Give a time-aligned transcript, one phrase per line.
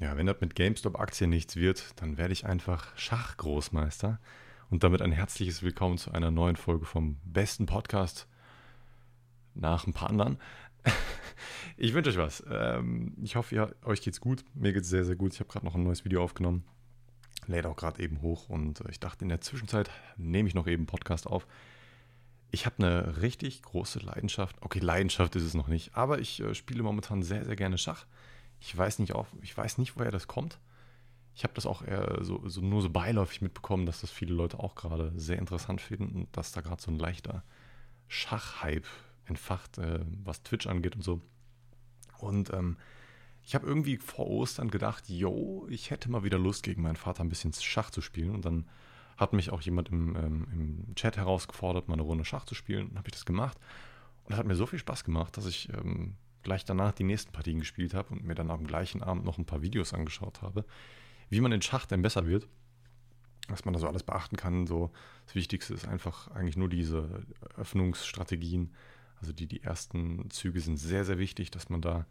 [0.00, 4.20] Ja, wenn das mit GameStop-Aktien nichts wird, dann werde ich einfach Schachgroßmeister.
[4.70, 8.28] Und damit ein herzliches Willkommen zu einer neuen Folge vom besten Podcast
[9.54, 10.38] nach ein paar anderen.
[11.80, 12.42] Ich wünsche euch was.
[12.50, 14.44] Ähm, ich hoffe, ihr, euch geht's gut.
[14.52, 15.32] Mir geht's sehr, sehr gut.
[15.32, 16.64] Ich habe gerade noch ein neues Video aufgenommen.
[17.46, 20.86] Lädt auch gerade eben hoch und ich dachte, in der Zwischenzeit nehme ich noch eben
[20.86, 21.46] Podcast auf.
[22.50, 24.56] Ich habe eine richtig große Leidenschaft.
[24.60, 28.06] Okay, Leidenschaft ist es noch nicht, aber ich äh, spiele momentan sehr, sehr gerne Schach.
[28.60, 30.58] Ich weiß nicht, auf, ich weiß nicht, woher das kommt.
[31.34, 31.82] Ich habe das auch
[32.20, 36.22] so, so, nur so beiläufig mitbekommen, dass das viele Leute auch gerade sehr interessant finden
[36.22, 37.44] und dass da gerade so ein leichter
[38.08, 38.88] Schachhype
[39.26, 41.20] entfacht, äh, was Twitch angeht und so.
[42.18, 42.76] Und ähm,
[43.44, 47.22] ich habe irgendwie vor Ostern gedacht, yo, ich hätte mal wieder Lust, gegen meinen Vater
[47.22, 48.34] ein bisschen Schach zu spielen.
[48.34, 48.68] Und dann
[49.16, 52.88] hat mich auch jemand im, ähm, im Chat herausgefordert, mal eine Runde Schach zu spielen.
[52.88, 53.58] Und habe ich das gemacht.
[54.24, 57.32] Und das hat mir so viel Spaß gemacht, dass ich ähm, gleich danach die nächsten
[57.32, 60.64] Partien gespielt habe und mir dann am gleichen Abend noch ein paar Videos angeschaut habe,
[61.30, 62.48] wie man in Schach denn besser wird.
[63.48, 64.66] Was man da so alles beachten kann.
[64.66, 64.90] So,
[65.24, 67.24] das Wichtigste ist einfach eigentlich nur diese
[67.56, 68.74] Öffnungsstrategien.
[69.20, 72.06] Also die, die ersten Züge sind sehr, sehr wichtig, dass man da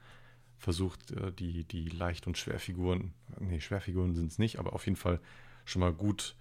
[0.57, 4.97] versucht, äh, die, die Leicht- und Schwerfiguren, nee, Schwerfiguren sind es nicht, aber auf jeden
[4.97, 5.19] Fall
[5.65, 6.35] schon mal gut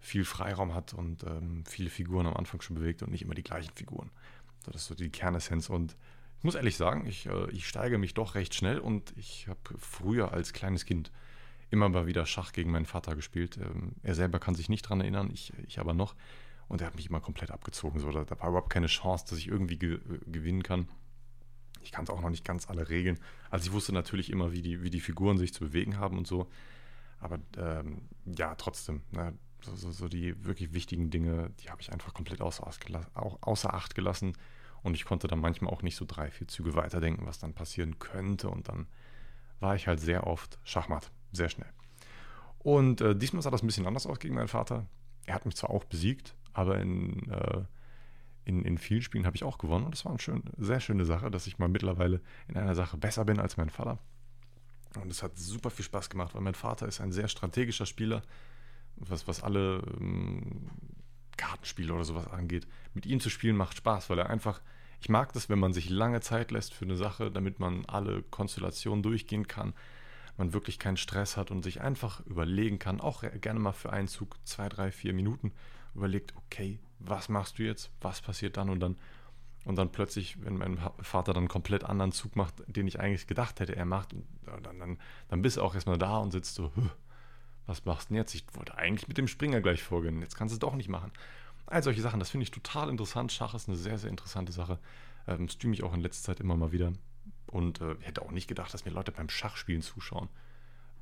[0.00, 3.42] viel Freiraum hat und ähm, viele Figuren am Anfang schon bewegt und nicht immer die
[3.42, 4.10] gleichen Figuren.
[4.64, 5.96] Das ist so die Kernessenz und
[6.40, 9.60] ich muss ehrlich sagen, ich, äh, ich steige mich doch recht schnell und ich habe
[9.76, 11.12] früher als kleines Kind
[11.68, 13.58] immer mal wieder Schach gegen meinen Vater gespielt.
[13.58, 16.14] Ähm, er selber kann sich nicht daran erinnern, ich, ich aber noch.
[16.66, 18.00] Und er hat mich immer komplett abgezogen.
[18.00, 20.88] So, da, da war überhaupt keine Chance, dass ich irgendwie ge äh, gewinnen kann.
[21.82, 23.18] Ich kannte auch noch nicht ganz alle Regeln.
[23.50, 26.26] Also ich wusste natürlich immer, wie die, wie die Figuren sich zu bewegen haben und
[26.26, 26.48] so.
[27.18, 31.92] Aber ähm, ja, trotzdem, ne, so, so, so, die wirklich wichtigen Dinge, die habe ich
[31.92, 32.66] einfach komplett außer,
[33.42, 34.32] außer Acht gelassen.
[34.82, 37.98] Und ich konnte dann manchmal auch nicht so drei, vier Züge weiterdenken, was dann passieren
[37.98, 38.48] könnte.
[38.48, 38.86] Und dann
[39.60, 41.70] war ich halt sehr oft Schachmatt, sehr schnell.
[42.58, 44.86] Und äh, diesmal sah das ein bisschen anders aus gegen meinen Vater.
[45.26, 47.62] Er hat mich zwar auch besiegt, aber in, äh,
[48.44, 49.84] in, in vielen Spielen habe ich auch gewonnen.
[49.84, 52.96] Und das war eine schön, sehr schöne Sache, dass ich mal mittlerweile in einer Sache
[52.96, 53.98] besser bin als mein Vater.
[55.00, 58.22] Und es hat super viel Spaß gemacht, weil mein Vater ist ein sehr strategischer Spieler,
[58.96, 60.68] was, was alle ähm,
[61.40, 62.66] Kartenspiele oder sowas angeht.
[62.92, 64.60] Mit ihm zu spielen macht Spaß, weil er einfach,
[65.00, 68.22] ich mag das, wenn man sich lange Zeit lässt für eine Sache, damit man alle
[68.22, 69.72] Konstellationen durchgehen kann,
[70.36, 74.08] man wirklich keinen Stress hat und sich einfach überlegen kann, auch gerne mal für einen
[74.08, 75.52] Zug zwei, drei, vier Minuten
[75.94, 78.96] überlegt, okay, was machst du jetzt, was passiert dann und dann
[79.66, 83.26] und dann plötzlich, wenn mein Vater dann einen komplett anderen Zug macht, den ich eigentlich
[83.26, 84.14] gedacht hätte, er macht,
[84.46, 84.98] dann, dann,
[85.28, 86.72] dann bist du auch erstmal da und sitzt so,
[87.66, 88.34] was machst du denn jetzt?
[88.34, 91.12] Ich wollte eigentlich mit dem Springer gleich vorgehen, jetzt kannst du es doch nicht machen.
[91.66, 93.32] All solche Sachen, das finde ich total interessant.
[93.32, 94.78] Schach ist eine sehr, sehr interessante Sache.
[95.28, 96.92] Ähm, streame ich auch in letzter Zeit immer mal wieder.
[97.46, 100.28] Und äh, hätte auch nicht gedacht, dass mir Leute beim Schachspielen zuschauen.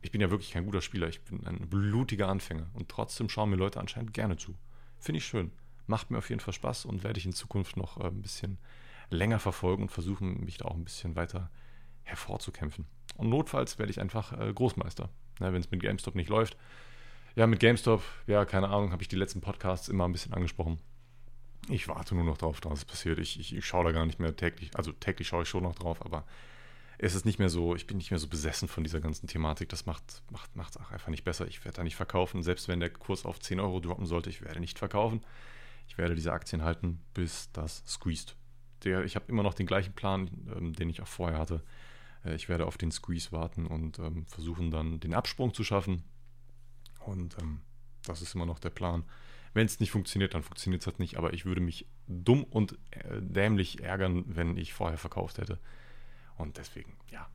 [0.03, 2.67] Ich bin ja wirklich kein guter Spieler, ich bin ein blutiger Anfänger.
[2.75, 4.55] Und trotzdem schauen mir Leute anscheinend gerne zu.
[4.99, 5.53] Finde ich schön.
[5.87, 8.59] Macht mir auf jeden Fall Spaß und werde ich in Zukunft noch äh, ein bisschen
[9.11, 11.51] länger verfolgen und versuchen, mich da auch ein bisschen weiter
[12.03, 12.87] hervorzukämpfen.
[13.17, 15.09] Und notfalls werde ich einfach äh, Großmeister.
[15.41, 16.57] Ne, Wenn es mit GameStop nicht läuft.
[17.37, 20.81] Ja, mit GameStop, ja, keine Ahnung, habe ich die letzten Podcasts immer ein bisschen angesprochen.
[21.69, 23.19] Ich warte nur noch drauf, dass es passiert.
[23.19, 24.75] Ich, ich, ich schaue da gar nicht mehr täglich.
[24.75, 26.25] Also täglich schaue ich schon noch drauf, aber
[26.99, 29.69] es ist nicht mehr so, ich bin nicht mehr so besessen von dieser ganzen Thematik.
[29.69, 30.23] Das macht es
[30.55, 31.47] macht, auch einfach nicht besser.
[31.47, 32.43] Ich werde da nicht verkaufen.
[32.43, 35.21] Selbst wenn der Kurs auf 10 Euro droppen sollte, ich werde nicht verkaufen.
[35.87, 38.35] Ich werde diese Aktien halten, bis das squeezed.
[38.85, 41.63] Der, ich habe immer noch den gleichen Plan, ähm, den ich auch vorher hatte.
[42.25, 46.05] Äh, ich werde auf den Squeeze warten und ähm, versuchen dann den Absprung zu schaffen.
[47.05, 47.61] Und ähm,
[48.07, 49.05] das ist immer noch der Plan.
[49.55, 51.17] Wenn es nicht funktioniert, dann funktioniert es halt nicht.
[51.17, 55.59] Aber ich würde mich dumm und äh, dämlich ärgern, wenn ich vorher verkauft hätte.
[56.37, 57.29] Und deswegen, ja.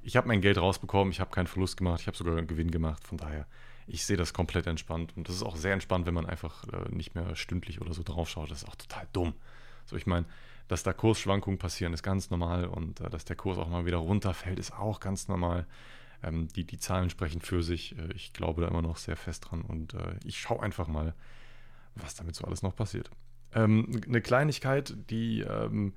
[0.00, 2.70] Ich habe mein Geld rausbekommen, ich habe keinen Verlust gemacht, ich habe sogar einen Gewinn
[2.70, 3.06] gemacht.
[3.06, 3.46] Von daher,
[3.86, 5.12] ich sehe das komplett entspannt.
[5.16, 8.02] Und das ist auch sehr entspannt, wenn man einfach äh, nicht mehr stündlich oder so
[8.02, 8.50] drauf schaut.
[8.50, 9.34] Das ist auch total dumm.
[9.84, 10.26] So, ich meine,
[10.68, 13.96] dass da Kursschwankungen passieren, ist ganz normal und äh, dass der Kurs auch mal wieder
[13.96, 15.66] runterfällt, ist auch ganz normal.
[16.22, 17.96] Ähm, die, die Zahlen sprechen für sich.
[17.98, 21.14] Äh, ich glaube da immer noch sehr fest dran und äh, ich schaue einfach mal,
[21.94, 23.10] was damit so alles noch passiert.
[23.54, 25.94] Ähm, eine Kleinigkeit, die ähm,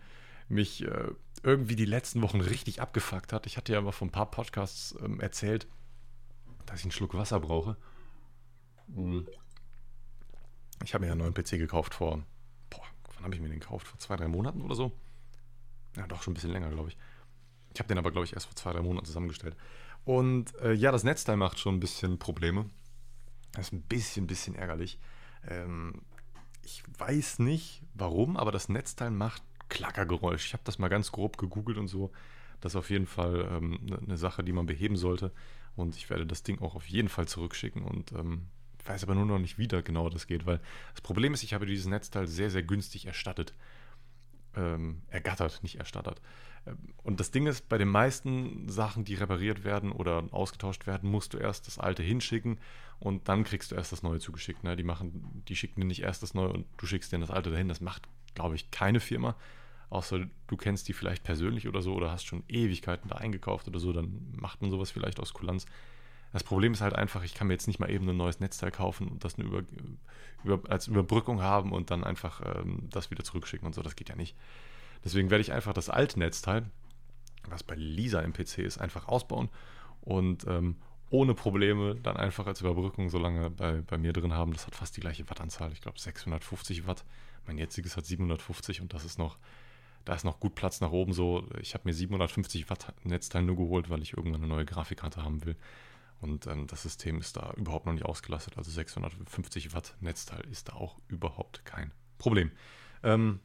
[0.47, 1.09] mich äh,
[1.43, 3.45] irgendwie die letzten Wochen richtig abgefuckt hat.
[3.45, 5.67] Ich hatte ja aber von ein paar Podcasts ähm, erzählt,
[6.65, 7.75] dass ich einen Schluck Wasser brauche.
[8.87, 9.27] Mhm.
[10.83, 12.23] Ich habe mir einen neuen PC gekauft vor
[13.21, 13.87] wann habe ich mir den gekauft?
[13.87, 14.91] Vor zwei, drei Monaten oder so?
[15.95, 16.97] Ja, doch schon ein bisschen länger, glaube ich.
[17.73, 19.55] Ich habe den aber, glaube ich, erst vor zwei, drei Monaten zusammengestellt.
[20.03, 22.69] Und äh, ja, das Netzteil macht schon ein bisschen Probleme.
[23.53, 24.99] Das ist ein bisschen, bisschen ärgerlich.
[25.47, 26.01] Ähm,
[26.63, 30.47] ich weiß nicht warum, aber das Netzteil macht Klackergeräusch.
[30.47, 32.11] Ich habe das mal ganz grob gegoogelt und so.
[32.59, 35.31] Das ist auf jeden Fall ähm, eine ne Sache, die man beheben sollte.
[35.75, 38.47] Und ich werde das Ding auch auf jeden Fall zurückschicken und ähm,
[38.87, 40.59] weiß aber nur noch nicht, wie da genau das geht, weil
[40.93, 43.53] das Problem ist, ich habe dieses Netzteil sehr, sehr günstig erstattet.
[44.55, 46.21] Ähm, ergattert, nicht erstattert.
[46.65, 51.09] Ähm, und das Ding ist, bei den meisten Sachen, die repariert werden oder ausgetauscht werden,
[51.09, 52.59] musst du erst das alte hinschicken
[52.99, 54.63] und dann kriegst du erst das neue zugeschickt.
[54.63, 54.75] Ne?
[54.75, 57.49] Die machen, die schicken dir nicht erst das neue und du schickst denen das alte
[57.49, 57.69] dahin.
[57.69, 59.35] Das macht, glaube ich, keine Firma.
[59.89, 63.79] Außer du kennst die vielleicht persönlich oder so oder hast schon Ewigkeiten da eingekauft oder
[63.79, 65.65] so, dann macht man sowas vielleicht aus Kulanz.
[66.33, 68.71] Das Problem ist halt einfach, ich kann mir jetzt nicht mal eben ein neues Netzteil
[68.71, 69.63] kaufen und das über,
[70.43, 73.81] über, als Überbrückung haben und dann einfach ähm, das wieder zurückschicken und so.
[73.81, 74.35] Das geht ja nicht.
[75.03, 76.69] Deswegen werde ich einfach das alte Netzteil,
[77.49, 79.49] was bei Lisa im PC ist, einfach ausbauen
[80.01, 80.77] und ähm,
[81.09, 84.53] ohne Probleme dann einfach als Überbrückung so lange bei, bei mir drin haben.
[84.53, 85.73] Das hat fast die gleiche Wattanzahl.
[85.73, 87.03] Ich glaube 650 Watt.
[87.45, 89.37] Mein jetziges hat 750 und das ist noch
[90.05, 91.45] da ist noch gut Platz nach oben so.
[91.59, 95.45] Ich habe mir 750 Watt Netzteil nur geholt, weil ich irgendwann eine neue Grafikkarte haben
[95.45, 95.55] will.
[96.21, 98.57] Und ähm, das System ist da überhaupt noch nicht ausgelastet.
[98.57, 102.51] Also 650 Watt Netzteil ist da auch überhaupt kein Problem.
[103.03, 103.39] Ähm,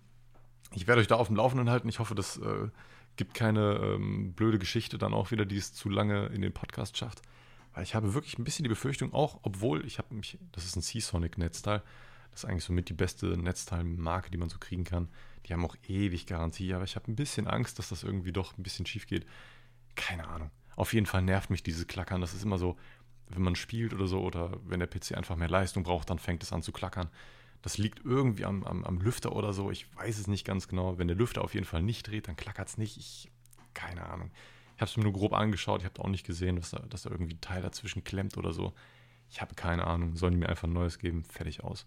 [0.72, 1.88] ich werde euch da auf dem Laufenden halten.
[1.88, 2.68] Ich hoffe, das äh,
[3.16, 6.98] gibt keine ähm, blöde Geschichte dann auch wieder, die es zu lange in den Podcast
[6.98, 7.22] schafft.
[7.72, 10.76] Weil ich habe wirklich ein bisschen die Befürchtung, auch obwohl ich habe mich, das ist
[10.76, 11.82] ein Seasonic Netzteil,
[12.30, 15.08] das ist eigentlich somit die beste Netzteilmarke, die man so kriegen kann.
[15.46, 18.58] Die haben auch ewig Garantie, aber ich habe ein bisschen Angst, dass das irgendwie doch
[18.58, 19.26] ein bisschen schief geht.
[19.94, 20.50] Keine Ahnung.
[20.76, 22.20] Auf jeden Fall nervt mich dieses Klackern.
[22.20, 22.76] Das ist immer so,
[23.28, 26.42] wenn man spielt oder so oder wenn der PC einfach mehr Leistung braucht, dann fängt
[26.42, 27.08] es an zu klackern.
[27.62, 29.70] Das liegt irgendwie am, am, am Lüfter oder so.
[29.70, 30.98] Ich weiß es nicht ganz genau.
[30.98, 32.96] Wenn der Lüfter auf jeden Fall nicht dreht, dann klackert es nicht.
[32.98, 33.30] Ich,
[33.74, 34.30] keine Ahnung.
[34.76, 35.80] Ich habe es mir nur grob angeschaut.
[35.80, 38.52] Ich habe auch nicht gesehen, dass da, dass da irgendwie ein Teil dazwischen klemmt oder
[38.52, 38.74] so.
[39.30, 40.14] Ich habe keine Ahnung.
[40.14, 41.24] Sollen die mir einfach ein neues geben?
[41.24, 41.86] Fertig aus.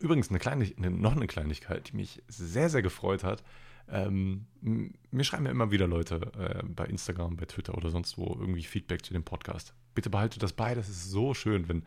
[0.00, 3.42] Übrigens eine kleine, eine, noch eine Kleinigkeit, die mich sehr, sehr gefreut hat.
[3.88, 8.36] Ähm, mir schreiben ja immer wieder Leute äh, bei Instagram, bei Twitter oder sonst wo
[8.38, 9.74] irgendwie Feedback zu dem Podcast.
[9.94, 11.84] Bitte behaltet das bei, das ist so schön, wenn.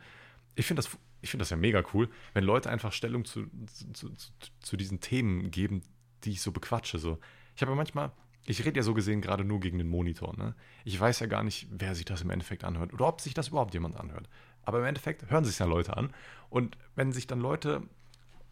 [0.54, 3.46] Ich finde das, find das ja mega cool, wenn Leute einfach Stellung zu,
[3.92, 4.30] zu, zu,
[4.60, 5.82] zu diesen Themen geben,
[6.24, 6.98] die ich so bequatsche.
[6.98, 7.18] So.
[7.54, 8.10] Ich habe ja manchmal,
[8.46, 10.36] ich rede ja so gesehen gerade nur gegen den Monitor.
[10.36, 10.54] Ne?
[10.84, 13.48] Ich weiß ja gar nicht, wer sich das im Endeffekt anhört oder ob sich das
[13.48, 14.28] überhaupt jemand anhört.
[14.62, 16.12] Aber im Endeffekt hören sich ja Leute an.
[16.50, 17.82] Und wenn sich dann Leute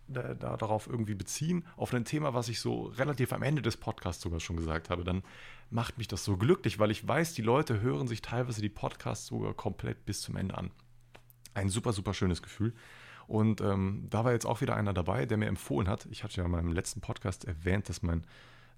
[0.09, 3.77] da, da, darauf irgendwie beziehen, auf ein Thema, was ich so relativ am Ende des
[3.77, 5.23] Podcasts sogar schon gesagt habe, dann
[5.71, 9.27] macht mich das so glücklich, weil ich weiß, die Leute hören sich teilweise die Podcasts
[9.27, 10.71] sogar komplett bis zum Ende an.
[11.55, 12.75] Ein super, super schönes Gefühl.
[13.27, 16.07] Und ähm, da war jetzt auch wieder einer dabei, der mir empfohlen hat.
[16.11, 18.25] Ich hatte ja in meinem letzten Podcast erwähnt, dass mein,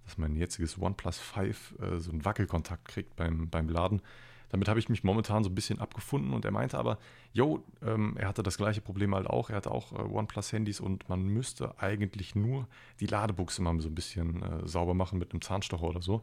[0.05, 4.01] dass mein jetziges OnePlus 5 äh, so einen Wackelkontakt kriegt beim, beim Laden.
[4.51, 6.99] Damit habe ich mich momentan so ein bisschen abgefunden und er meinte aber,
[7.33, 9.51] yo, ähm, er hatte das gleiche Problem halt auch.
[9.51, 12.67] Er hatte auch äh, OnePlus-Handys und man müsste eigentlich nur
[13.01, 16.23] die Ladebuchse mal so ein bisschen äh, sauber machen mit einem Zahnstocher oder so.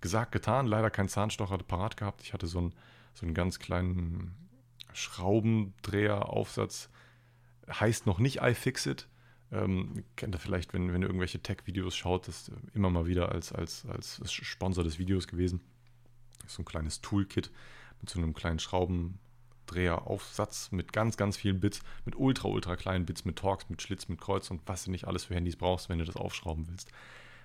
[0.00, 2.22] Gesagt, getan, leider kein Zahnstocher parat gehabt.
[2.22, 2.72] Ich hatte so einen,
[3.14, 4.34] so einen ganz kleinen
[4.92, 6.90] Schraubendreher-Aufsatz.
[7.68, 9.08] Heißt noch nicht iFixit.
[9.50, 13.32] Ähm, kennt ihr vielleicht, wenn, wenn ihr irgendwelche Tech-Videos schaut, das ist immer mal wieder
[13.32, 15.60] als, als, als Sponsor des Videos gewesen
[16.46, 17.50] so ein kleines Toolkit
[18.00, 23.24] mit so einem kleinen Schraubendreheraufsatz mit ganz, ganz vielen Bits, mit ultra, ultra kleinen Bits,
[23.24, 25.98] mit Torx, mit Schlitz, mit Kreuz und was du nicht alles für Handys brauchst, wenn
[25.98, 26.90] du das aufschrauben willst.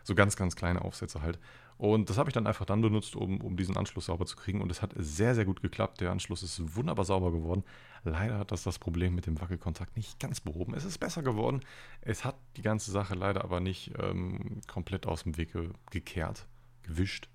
[0.03, 1.39] So ganz, ganz kleine Aufsätze halt.
[1.79, 4.61] Und das habe ich dann einfach dann benutzt, um, um diesen Anschluss sauber zu kriegen.
[4.61, 6.01] Und es hat sehr, sehr gut geklappt.
[6.01, 7.63] Der Anschluss ist wunderbar sauber geworden.
[8.03, 10.73] Leider hat das das Problem mit dem Wackelkontakt nicht ganz behoben.
[10.73, 11.61] Es ist besser geworden.
[12.01, 15.53] Es hat die ganze Sache leider aber nicht ähm, komplett aus dem Weg
[15.89, 16.47] gekehrt,
[16.83, 17.29] gewischt,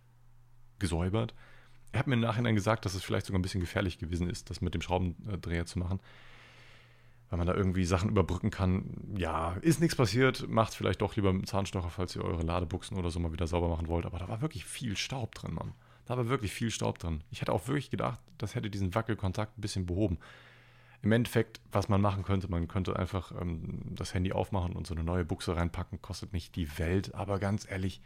[0.79, 1.35] gesäubert.
[1.95, 4.51] Er hat mir im Nachhinein gesagt, dass es vielleicht sogar ein bisschen gefährlich gewesen ist,
[4.51, 6.01] das mit dem Schraubendreher zu machen.
[7.31, 9.15] Weil man da irgendwie Sachen überbrücken kann.
[9.17, 10.49] Ja, ist nichts passiert.
[10.49, 13.47] Macht vielleicht doch lieber mit dem Zahnstocher, falls ihr eure Ladebuchsen oder so mal wieder
[13.47, 14.07] sauber machen wollt.
[14.07, 15.73] Aber da war wirklich viel Staub drin, Mann.
[16.07, 17.23] Da war wirklich viel Staub drin.
[17.31, 20.19] Ich hätte auch wirklich gedacht, das hätte diesen Wackelkontakt ein bisschen behoben.
[21.01, 24.95] Im Endeffekt, was man machen könnte, man könnte einfach ähm, das Handy aufmachen und so
[24.95, 26.03] eine neue Buchse reinpacken.
[26.03, 27.15] Kostet nicht die Welt.
[27.15, 28.01] Aber ganz ehrlich,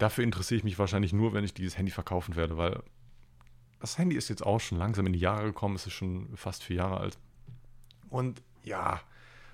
[0.00, 2.82] Dafür interessiere ich mich wahrscheinlich nur, wenn ich dieses Handy verkaufen werde, weil
[3.80, 6.64] das Handy ist jetzt auch schon langsam in die Jahre gekommen, es ist schon fast
[6.64, 7.18] vier Jahre alt.
[8.08, 9.02] Und ja,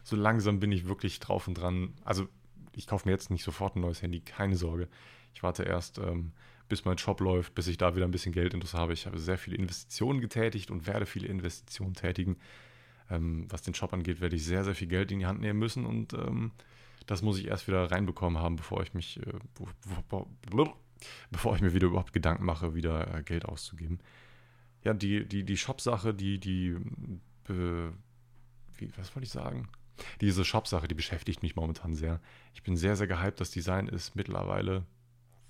[0.05, 1.95] so langsam bin ich wirklich drauf und dran.
[2.05, 2.29] Also
[2.77, 4.87] ich kaufe mir jetzt nicht sofort ein neues Handy, keine Sorge.
[5.35, 6.31] Ich warte erst, ähm,
[6.69, 8.93] bis mein Job läuft, bis ich da wieder ein bisschen Geld intus habe.
[8.93, 12.37] Ich habe sehr viele Investitionen getätigt und werde viele Investitionen tätigen.
[13.11, 15.59] Ähm, was den Job angeht, werde ich sehr, sehr viel Geld in die Hand nehmen
[15.59, 16.53] müssen und ähm,
[17.07, 19.33] das muss ich erst wieder reinbekommen haben, bevor ich mich, äh,
[21.31, 24.01] bevor ich mir wieder überhaupt Gedanken mache, wieder äh, Geld auszugeben.
[24.83, 26.77] Ja, die, die, die Shop-Sache, die, die,
[27.49, 29.69] wie, was wollte ich sagen?
[30.21, 32.21] Diese Shop-Sache, die beschäftigt mich momentan sehr.
[32.55, 33.41] Ich bin sehr, sehr gehypt.
[33.41, 34.85] Das Design ist mittlerweile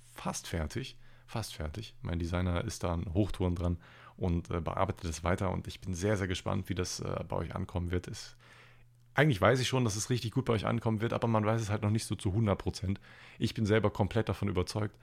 [0.07, 0.97] fast fertig.
[1.25, 1.95] Fast fertig.
[2.01, 3.77] Mein Designer ist da an Hochtouren dran
[4.15, 5.51] und äh, bearbeitet es weiter.
[5.51, 8.07] Und ich bin sehr, sehr gespannt, wie das äh, bei euch ankommen wird.
[8.07, 8.37] Ist,
[9.17, 11.59] eigentlich weiß ich schon, dass es richtig gut bei euch ankommen wird, aber man weiß
[11.59, 13.01] es halt noch nicht so zu 100 Prozent.
[13.39, 14.95] Ich bin selber komplett davon überzeugt.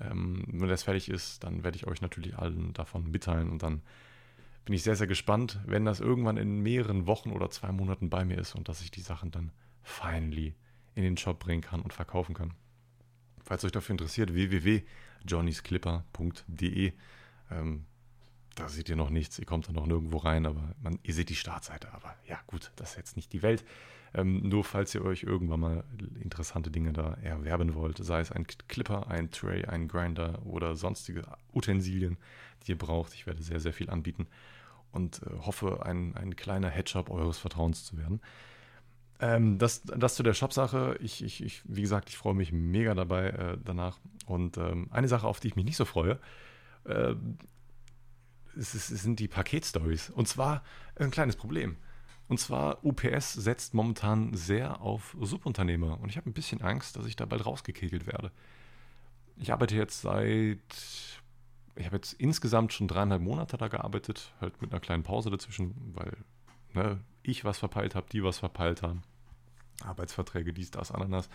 [0.00, 3.82] Ähm, wenn das fertig ist, dann werde ich euch natürlich allen davon mitteilen und dann
[4.64, 8.24] bin ich sehr, sehr gespannt, wenn das irgendwann in mehreren Wochen oder zwei Monaten bei
[8.24, 9.50] mir ist und dass ich die Sachen dann
[9.82, 10.54] finally
[10.94, 12.54] in den Shop bringen kann und verkaufen kann.
[13.42, 16.92] Falls euch dafür interessiert, www.johnnysclipper.de.
[17.50, 17.84] Ähm,
[18.56, 21.28] da seht ihr noch nichts, ihr kommt da noch nirgendwo rein, aber man, ihr seht
[21.28, 21.92] die Startseite.
[21.92, 23.64] Aber ja, gut, das ist jetzt nicht die Welt.
[24.14, 25.84] Ähm, nur falls ihr euch irgendwann mal
[26.22, 31.22] interessante Dinge da erwerben wollt, sei es ein Clipper, ein Tray, ein Grinder oder sonstige
[31.52, 32.16] Utensilien,
[32.62, 33.14] die ihr braucht.
[33.14, 34.26] Ich werde sehr, sehr viel anbieten
[34.90, 38.20] und äh, hoffe, ein, ein kleiner Headshop eures Vertrauens zu werden.
[39.20, 40.96] Ähm, das, das zu der Shop-Sache.
[41.00, 43.98] Ich, ich, ich, wie gesagt, ich freue mich mega dabei äh, danach.
[44.26, 46.18] Und ähm, eine Sache, auf die ich mich nicht so freue,
[46.84, 47.14] äh,
[48.56, 50.10] es, es sind die Paketstories.
[50.10, 50.62] Und zwar
[50.96, 51.76] ein kleines Problem.
[52.28, 56.00] Und zwar UPS setzt momentan sehr auf Subunternehmer.
[56.00, 58.32] Und ich habe ein bisschen Angst, dass ich da bald rausgekegelt werde.
[59.36, 60.58] Ich arbeite jetzt seit,
[61.76, 65.74] ich habe jetzt insgesamt schon dreieinhalb Monate da gearbeitet, halt mit einer kleinen Pause dazwischen,
[65.94, 66.16] weil
[66.74, 69.02] ne, ich was verpeilt habe, die was verpeilt haben.
[69.84, 71.28] Arbeitsverträge, dies, das, Ananas.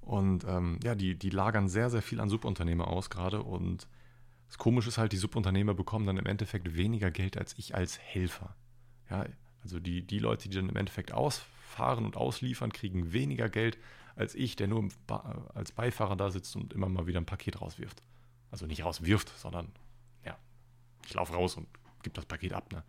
[0.00, 3.42] Und ähm, ja, die, die lagern sehr, sehr viel an Subunternehmer aus gerade.
[3.42, 3.86] Und
[4.48, 7.98] das Komische ist halt, die Subunternehmer bekommen dann im Endeffekt weniger Geld als ich als
[7.98, 8.56] Helfer.
[9.10, 9.26] Ja,
[9.62, 13.78] also die, die Leute, die dann im Endeffekt ausfahren und ausliefern, kriegen weniger Geld
[14.16, 14.88] als ich, der nur
[15.54, 18.02] als Beifahrer da sitzt und immer mal wieder ein Paket rauswirft.
[18.50, 19.70] Also nicht rauswirft, sondern
[20.24, 20.36] ja,
[21.06, 21.68] ich laufe raus und
[22.02, 22.72] gebe das Paket ab.
[22.72, 22.82] Ne?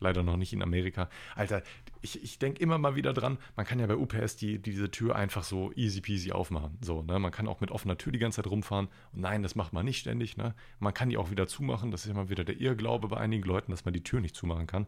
[0.00, 1.08] Leider noch nicht in Amerika.
[1.34, 1.62] Alter,
[2.00, 5.16] ich, ich denke immer mal wieder dran, man kann ja bei UPS die, diese Tür
[5.16, 6.76] einfach so easy peasy aufmachen.
[6.80, 7.18] So, ne?
[7.18, 8.88] Man kann auch mit offener Tür die ganze Zeit rumfahren.
[9.12, 10.36] Und nein, das macht man nicht ständig.
[10.36, 10.54] Ne?
[10.78, 11.90] Man kann die auch wieder zumachen.
[11.90, 14.66] Das ist immer wieder der Irrglaube bei einigen Leuten, dass man die Tür nicht zumachen
[14.66, 14.86] kann.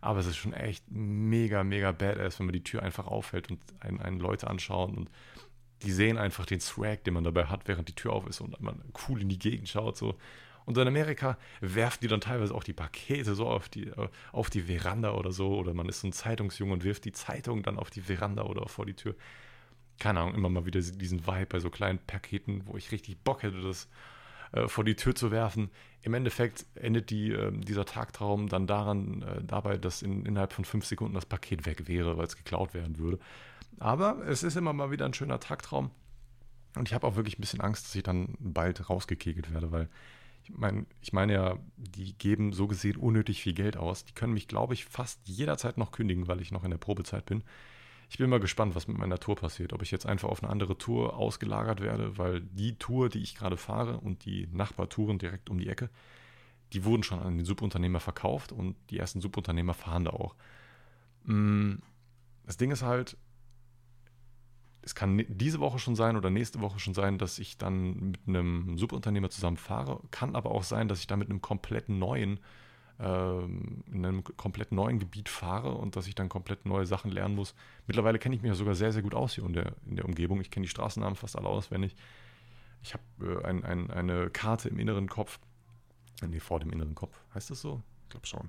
[0.00, 3.60] Aber es ist schon echt mega, mega badass, wenn man die Tür einfach aufhält und
[3.80, 5.10] einen, einen Leute anschauen und
[5.82, 8.60] die sehen einfach den Swag, den man dabei hat, während die Tür auf ist und
[8.60, 9.96] man cool in die Gegend schaut.
[9.96, 10.16] So.
[10.64, 14.50] Und in Amerika werfen die dann teilweise auch die Pakete so auf die, äh, auf
[14.50, 15.56] die Veranda oder so.
[15.56, 18.68] Oder man ist so ein Zeitungsjunge und wirft die Zeitung dann auf die Veranda oder
[18.68, 19.14] vor die Tür.
[19.98, 23.42] Keine Ahnung, immer mal wieder diesen Vibe bei so kleinen Paketen, wo ich richtig Bock
[23.42, 23.88] hätte, das
[24.52, 25.70] äh, vor die Tür zu werfen.
[26.02, 30.64] Im Endeffekt endet die, äh, dieser Tagtraum dann daran, äh, dabei, dass in, innerhalb von
[30.64, 33.18] fünf Sekunden das Paket weg wäre, weil es geklaut werden würde.
[33.78, 35.90] Aber es ist immer mal wieder ein schöner Tagtraum.
[36.76, 39.88] Und ich habe auch wirklich ein bisschen Angst, dass ich dann bald rausgekegelt werde, weil
[40.42, 44.04] ich meine, ich meine ja, die geben so gesehen unnötig viel Geld aus.
[44.04, 47.26] Die können mich, glaube ich, fast jederzeit noch kündigen, weil ich noch in der Probezeit
[47.26, 47.44] bin.
[48.10, 49.72] Ich bin mal gespannt, was mit meiner Tour passiert.
[49.72, 53.36] Ob ich jetzt einfach auf eine andere Tour ausgelagert werde, weil die Tour, die ich
[53.36, 55.88] gerade fahre und die Nachbartouren direkt um die Ecke,
[56.72, 60.34] die wurden schon an den Subunternehmer verkauft und die ersten Subunternehmer fahren da auch.
[61.24, 61.76] Mm,
[62.44, 63.16] das Ding ist halt,
[64.82, 68.20] es kann diese Woche schon sein oder nächste Woche schon sein, dass ich dann mit
[68.26, 70.00] einem Subunternehmer zusammen fahre.
[70.10, 72.40] Kann aber auch sein, dass ich da mit einem komplett neuen,
[72.98, 77.36] äh, in einem komplett neuen Gebiet fahre und dass ich dann komplett neue Sachen lernen
[77.36, 77.54] muss.
[77.86, 80.04] Mittlerweile kenne ich mich ja sogar sehr, sehr gut aus hier in der, in der
[80.04, 80.40] Umgebung.
[80.40, 81.94] Ich kenne die Straßennamen fast alle auswendig.
[82.82, 85.38] Ich habe äh, ein, ein, eine Karte im inneren Kopf.
[86.26, 87.16] Nee, vor dem inneren Kopf.
[87.34, 87.82] Heißt das so?
[88.02, 88.48] Ich glaube schon.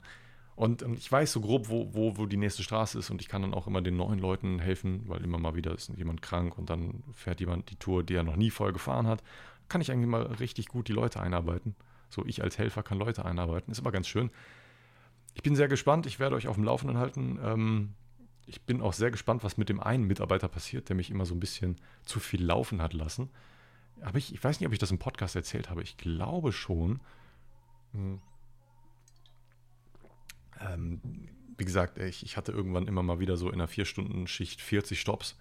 [0.55, 3.27] Und ähm, ich weiß so grob, wo, wo, wo die nächste Straße ist und ich
[3.27, 6.57] kann dann auch immer den neuen Leuten helfen, weil immer mal wieder ist jemand krank
[6.57, 9.23] und dann fährt jemand die Tour, die er noch nie vorher gefahren hat.
[9.67, 11.75] Kann ich eigentlich mal richtig gut die Leute einarbeiten.
[12.09, 13.71] So ich als Helfer kann Leute einarbeiten.
[13.71, 14.29] Ist aber ganz schön.
[15.33, 16.05] Ich bin sehr gespannt.
[16.05, 17.39] Ich werde euch auf dem Laufenden halten.
[17.43, 17.93] Ähm,
[18.45, 21.33] ich bin auch sehr gespannt, was mit dem einen Mitarbeiter passiert, der mich immer so
[21.33, 23.29] ein bisschen zu viel laufen hat lassen.
[24.01, 25.81] Aber ich, ich weiß nicht, ob ich das im Podcast erzählt habe.
[25.81, 26.99] Ich glaube schon.
[27.93, 28.21] Hm
[30.71, 31.01] ähm,
[31.57, 35.37] wie gesagt, ich, ich hatte irgendwann immer mal wieder so in einer 4-Stunden-Schicht 40 Stops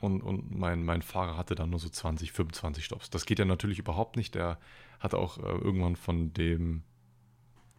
[0.00, 3.10] und, und mein, mein Fahrer hatte dann nur so 20, 25 Stops.
[3.10, 4.34] Das geht ja natürlich überhaupt nicht.
[4.34, 4.58] Der
[4.98, 6.82] hatte auch äh, irgendwann von dem,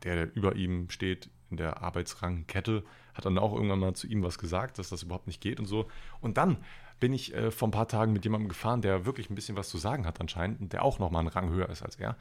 [0.03, 2.83] der, der über ihm steht, in der Arbeitsrangkette,
[3.13, 5.65] hat dann auch irgendwann mal zu ihm was gesagt, dass das überhaupt nicht geht und
[5.65, 5.87] so.
[6.21, 6.57] Und dann
[6.99, 9.69] bin ich äh, vor ein paar Tagen mit jemandem gefahren, der wirklich ein bisschen was
[9.69, 12.15] zu sagen hat anscheinend und der auch nochmal einen Rang höher ist als er.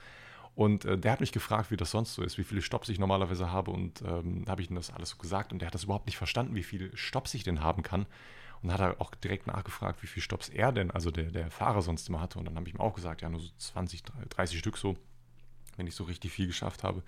[0.54, 2.99] Und äh, der hat mich gefragt, wie das sonst so ist, wie viele Stops ich
[2.99, 3.71] normalerweise habe.
[3.71, 5.52] Und ähm, habe ich ihm das alles so gesagt.
[5.52, 8.07] Und der hat das überhaupt nicht verstanden, wie viele Stops ich denn haben kann.
[8.62, 11.80] Und hat er auch direkt nachgefragt, wie viele Stops er denn, also der, der Fahrer
[11.80, 12.38] sonst immer hatte.
[12.38, 14.97] Und dann habe ich ihm auch gesagt, ja, nur so 20, 30 Stück so,
[15.76, 16.99] wenn ich so richtig viel geschafft habe.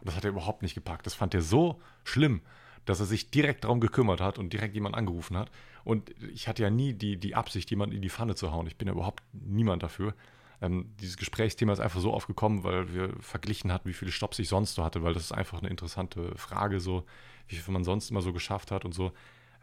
[0.00, 1.06] Und das hat er überhaupt nicht gepackt.
[1.06, 2.42] Das fand er so schlimm,
[2.84, 5.50] dass er sich direkt darum gekümmert hat und direkt jemand angerufen hat.
[5.84, 8.66] Und ich hatte ja nie die, die Absicht, jemanden in die Pfanne zu hauen.
[8.66, 10.14] Ich bin ja überhaupt niemand dafür.
[10.62, 14.48] Ähm, dieses Gesprächsthema ist einfach so aufgekommen, weil wir verglichen hatten, wie viele Stops ich
[14.48, 17.04] sonst so hatte, weil das ist einfach eine interessante Frage, so
[17.48, 19.12] wie viel man sonst immer so geschafft hat und so.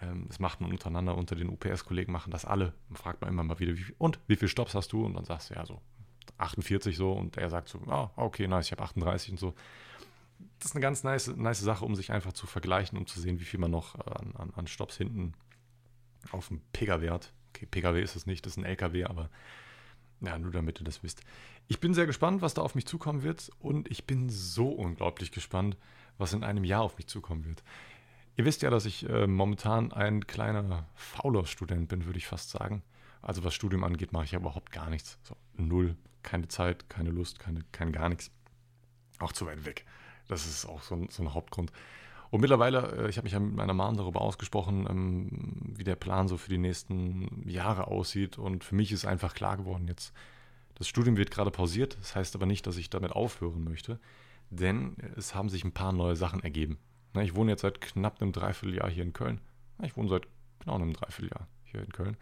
[0.02, 2.74] Ähm, das macht man untereinander, unter den UPS-Kollegen machen das alle.
[2.90, 5.06] Man fragt man immer mal wieder, wie und wie viele Stops hast du?
[5.06, 5.82] Und dann sagst du ja so
[6.38, 9.54] 48 so und er sagt so, ah, okay, nice, ich habe 38 und so.
[10.60, 13.40] Das ist eine ganz nice, nice Sache, um sich einfach zu vergleichen, um zu sehen,
[13.40, 15.34] wie viel man noch an, an, an Stops hinten
[16.32, 17.34] auf dem Pkw hat.
[17.50, 19.30] Okay, Pkw ist es nicht, das ist ein LKW, aber
[20.22, 21.22] ja, nur damit ihr das wisst.
[21.68, 25.32] Ich bin sehr gespannt, was da auf mich zukommen wird und ich bin so unglaublich
[25.32, 25.78] gespannt,
[26.18, 27.64] was in einem Jahr auf mich zukommen wird.
[28.36, 32.50] Ihr wisst ja, dass ich äh, momentan ein kleiner fauler Student bin, würde ich fast
[32.52, 32.84] sagen.
[33.22, 35.18] Also was Studium angeht, mache ich ja überhaupt gar nichts.
[35.24, 38.32] So, null, keine Zeit, keine Lust, keine, kein gar nichts.
[39.20, 39.86] Auch zu weit weg.
[40.28, 41.72] Das ist auch so ein, so ein Hauptgrund.
[42.30, 45.96] Und mittlerweile, äh, ich habe mich ja mit meiner Mom darüber ausgesprochen, ähm, wie der
[45.96, 48.38] Plan so für die nächsten Jahre aussieht.
[48.38, 50.14] Und für mich ist einfach klar geworden jetzt,
[50.76, 51.98] das Studium wird gerade pausiert.
[52.00, 54.00] Das heißt aber nicht, dass ich damit aufhören möchte,
[54.50, 56.78] denn es haben sich ein paar neue Sachen ergeben.
[57.22, 59.42] Ich wohne jetzt seit knapp einem Dreivierteljahr hier in Köln.
[59.82, 60.28] Ich wohne seit
[60.60, 62.18] genau einem Dreivierteljahr hier in Köln.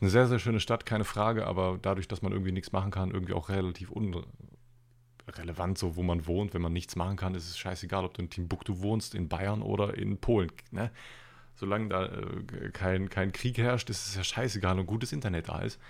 [0.00, 3.12] Eine sehr, sehr schöne Stadt, keine Frage, aber dadurch, dass man irgendwie nichts machen kann,
[3.12, 3.90] irgendwie auch relativ
[5.28, 6.54] relevant, so wo man wohnt.
[6.54, 9.62] Wenn man nichts machen kann, ist es scheißegal, ob du in Timbuktu wohnst, in Bayern
[9.62, 10.52] oder in Polen.
[10.70, 10.90] Ne?
[11.56, 15.60] Solange da äh, kein, kein Krieg herrscht, ist es ja scheißegal und gutes Internet da
[15.60, 15.80] ist.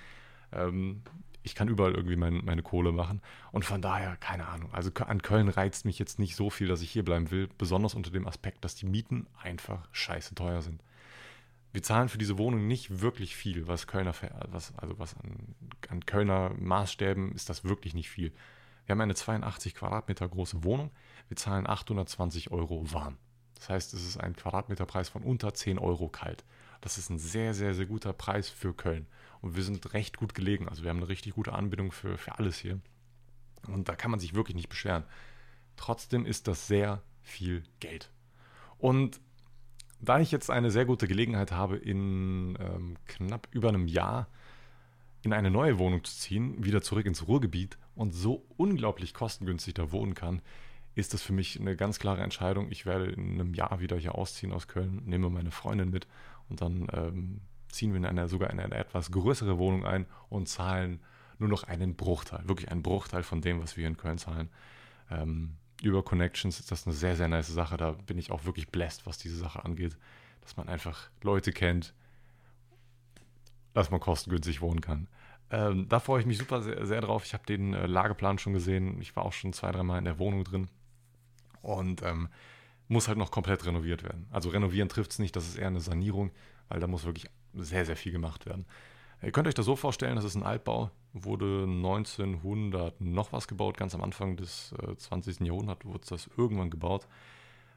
[0.52, 1.02] Ähm,
[1.43, 3.23] ich kann überall irgendwie mein, meine Kohle machen.
[3.52, 4.73] Und von daher, keine Ahnung.
[4.73, 7.49] Also an Köln reizt mich jetzt nicht so viel, dass ich hier bleiben will.
[7.57, 10.83] Besonders unter dem Aspekt, dass die Mieten einfach scheiße teuer sind.
[11.73, 14.14] Wir zahlen für diese Wohnung nicht wirklich viel, was Kölner,
[14.49, 15.55] was, also was an,
[15.88, 18.33] an Kölner Maßstäben ist das wirklich nicht viel.
[18.87, 20.90] Wir haben eine 82 Quadratmeter große Wohnung.
[21.28, 23.19] Wir zahlen 820 Euro warm.
[23.57, 26.45] Das heißt, es ist ein Quadratmeterpreis von unter 10 Euro kalt.
[26.81, 29.07] Das ist ein sehr, sehr, sehr guter Preis für Köln.
[29.40, 30.69] Und wir sind recht gut gelegen.
[30.69, 32.81] Also wir haben eine richtig gute Anbindung für, für alles hier.
[33.66, 35.05] Und da kann man sich wirklich nicht beschweren.
[35.76, 38.12] Trotzdem ist das sehr viel Geld.
[38.78, 39.21] Und
[40.00, 44.29] da ich jetzt eine sehr gute Gelegenheit habe, in ähm, knapp über einem Jahr
[45.22, 49.90] in eine neue Wohnung zu ziehen, wieder zurück ins Ruhrgebiet und so unglaublich kostengünstig da
[49.90, 50.42] wohnen kann,
[50.94, 52.70] ist das für mich eine ganz klare Entscheidung.
[52.70, 56.06] Ich werde in einem Jahr wieder hier ausziehen aus Köln, nehme meine Freundin mit
[56.48, 60.48] und dann ähm, ziehen wir in eine, sogar in eine etwas größere Wohnung ein und
[60.48, 61.00] zahlen
[61.38, 64.48] nur noch einen Bruchteil, wirklich einen Bruchteil von dem, was wir in Köln zahlen.
[65.11, 67.76] Ähm, über Connections ist das eine sehr, sehr nice Sache.
[67.76, 69.96] Da bin ich auch wirklich blessed, was diese Sache angeht,
[70.40, 71.92] dass man einfach Leute kennt,
[73.74, 75.09] dass man kostengünstig wohnen kann.
[75.50, 77.24] Ähm, da freue ich mich super sehr, sehr drauf.
[77.24, 79.00] Ich habe den äh, Lageplan schon gesehen.
[79.00, 80.68] Ich war auch schon zwei, dreimal in der Wohnung drin.
[81.62, 82.28] Und ähm,
[82.88, 84.26] muss halt noch komplett renoviert werden.
[84.30, 86.30] Also renovieren trifft es nicht, das ist eher eine Sanierung,
[86.68, 88.64] weil da muss wirklich sehr, sehr viel gemacht werden.
[89.22, 93.76] Ihr könnt euch das so vorstellen, das ist ein Altbau, wurde 1900 noch was gebaut,
[93.76, 95.40] ganz am Anfang des äh, 20.
[95.40, 97.09] Jahrhunderts wurde das irgendwann gebaut.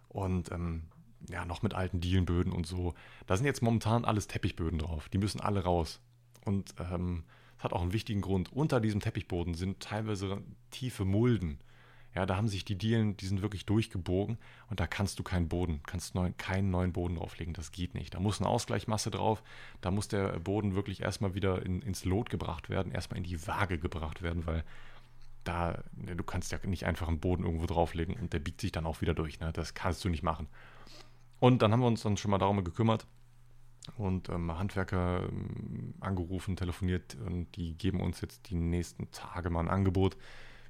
[0.10, 0.84] Und ähm,
[1.30, 2.94] ja, noch mit alten Dielenböden und so.
[3.26, 5.10] Da sind jetzt momentan alles Teppichböden drauf.
[5.10, 6.02] Die müssen alle raus.
[6.46, 7.24] Und ähm,
[7.60, 8.54] das hat auch einen wichtigen Grund.
[8.54, 10.42] Unter diesem Teppichboden sind teilweise
[10.72, 11.60] tiefe Mulden.
[12.16, 14.38] Ja, da haben sich die Dielen, die sind wirklich durchgebogen
[14.70, 17.54] und da kannst du keinen Boden, kannst neu, keinen neuen Boden drauflegen.
[17.54, 18.16] Das geht nicht.
[18.16, 19.44] Da muss eine Ausgleichmasse drauf.
[19.82, 23.46] Da muss der Boden wirklich erstmal wieder in, ins Lot gebracht werden, erstmal in die
[23.46, 24.64] Waage gebracht werden, weil
[25.44, 28.72] da, ne, du kannst ja nicht einfach einen Boden irgendwo drauflegen und der biegt sich
[28.72, 29.42] dann auch wieder durch.
[29.42, 29.52] Ne?
[29.52, 30.48] Das kannst du nicht machen.
[31.42, 33.06] Und dann haben wir uns dann schon mal darum gekümmert,
[33.98, 39.62] und ähm, Handwerker ähm, angerufen, telefoniert und die geben uns jetzt die nächsten Tage mal
[39.62, 40.18] ein Angebot,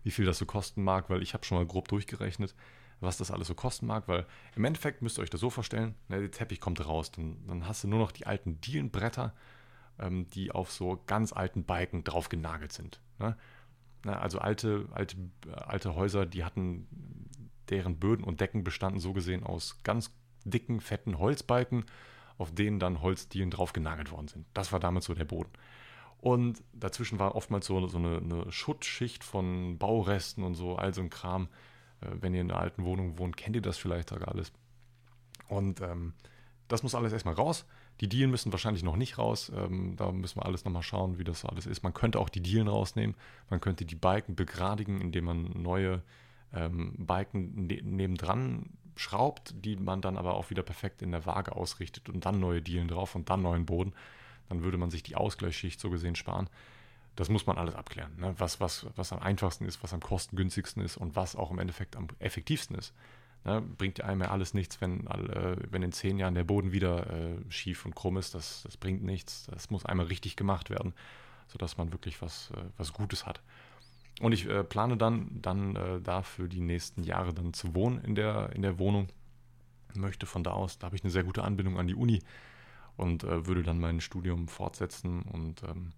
[0.04, 2.56] wie viel das so kosten mag, weil ich habe schon mal grob durchgerechnet,
[3.00, 5.96] was das alles so kosten mag, weil im Endeffekt müsst ihr euch das so vorstellen,
[6.08, 9.34] ne, der Teppich kommt raus, dann, dann hast du nur noch die alten Dielenbretter,
[10.00, 13.02] ähm, die auf so ganz alten Balken drauf genagelt sind.
[13.20, 13.38] Ne?
[14.04, 15.18] Na, also alte, alte,
[15.52, 16.88] alte Häuser, die hatten,
[17.70, 20.12] deren Böden und Decken bestanden so gesehen aus ganz
[20.46, 21.86] dicken, fetten Holzbalken,
[22.40, 24.46] auf denen dann Holzdielen drauf genagelt worden sind.
[24.54, 25.52] Das war damals so der Boden.
[26.22, 31.02] Und dazwischen war oftmals so, so eine, eine, Schutzschicht von Bauresten und so, all so
[31.02, 31.50] ein Kram.
[32.02, 34.52] Äh, wenn ihr in einer alten Wohnung wohnt, kennt ihr das vielleicht sogar alles.
[35.48, 36.14] Und ähm,
[36.68, 37.66] das muss alles erstmal raus.
[38.00, 39.52] Die Dielen müssen wahrscheinlich noch nicht raus.
[39.54, 41.84] Ähm, da müssen wir alles nochmal schauen, wie das alles ist.
[41.84, 43.16] Man könnte auch die Dielen rausnehmen.
[43.50, 46.04] Man könnte die Balken begradigen, indem man neue
[46.54, 51.56] ähm, Balken ne nebendran schraubt, die man dann aber auch wieder perfekt in der Waage
[51.56, 53.94] ausrichtet und dann neue Dielen drauf und dann neuen Boden,
[54.50, 56.50] dann würde man sich die Ausgleichsschicht so gesehen sparen.
[57.16, 58.36] Das muss man alles abklären, ne?
[58.38, 61.96] was, was, was am einfachsten ist, was am kostengünstigsten ist und was auch im Endeffekt
[61.96, 62.94] am effektivsten ist.
[63.46, 63.62] Ne?
[63.62, 67.38] Bringt einem ja alles nichts, wenn, äh, wenn in zehn Jahren der Boden wieder äh,
[67.48, 68.36] schief und krumm ist.
[68.36, 69.48] Das, das bringt nichts.
[69.50, 70.94] Das muss einmal richtig gemacht werden.
[71.48, 73.42] sodass man wirklich was, äh, was Gutes hat.
[74.20, 78.04] Und ich äh, plane dann, dann äh, da für die nächsten Jahre dann zu wohnen
[78.04, 79.08] in der, in der Wohnung.
[79.96, 82.22] Möchte von da aus, da habe ich eine sehr gute Anbindung an die Uni
[82.96, 85.24] und äh, würde dann mein Studium fortsetzen.
[85.24, 85.94] Und ähm,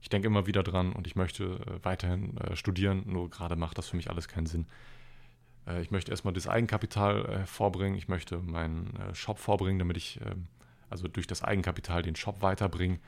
[0.00, 3.78] ich denke immer wieder dran und ich möchte äh, weiterhin äh, studieren, nur gerade macht
[3.78, 4.66] das für mich alles keinen Sinn.
[5.66, 10.48] Äh, ich möchte erstmal das Eigenkapital vorbringen, ich möchte meinen Shop vorbringen, damit ich ähm,
[10.88, 12.98] also durch das Eigenkapital den Shop weiterbringe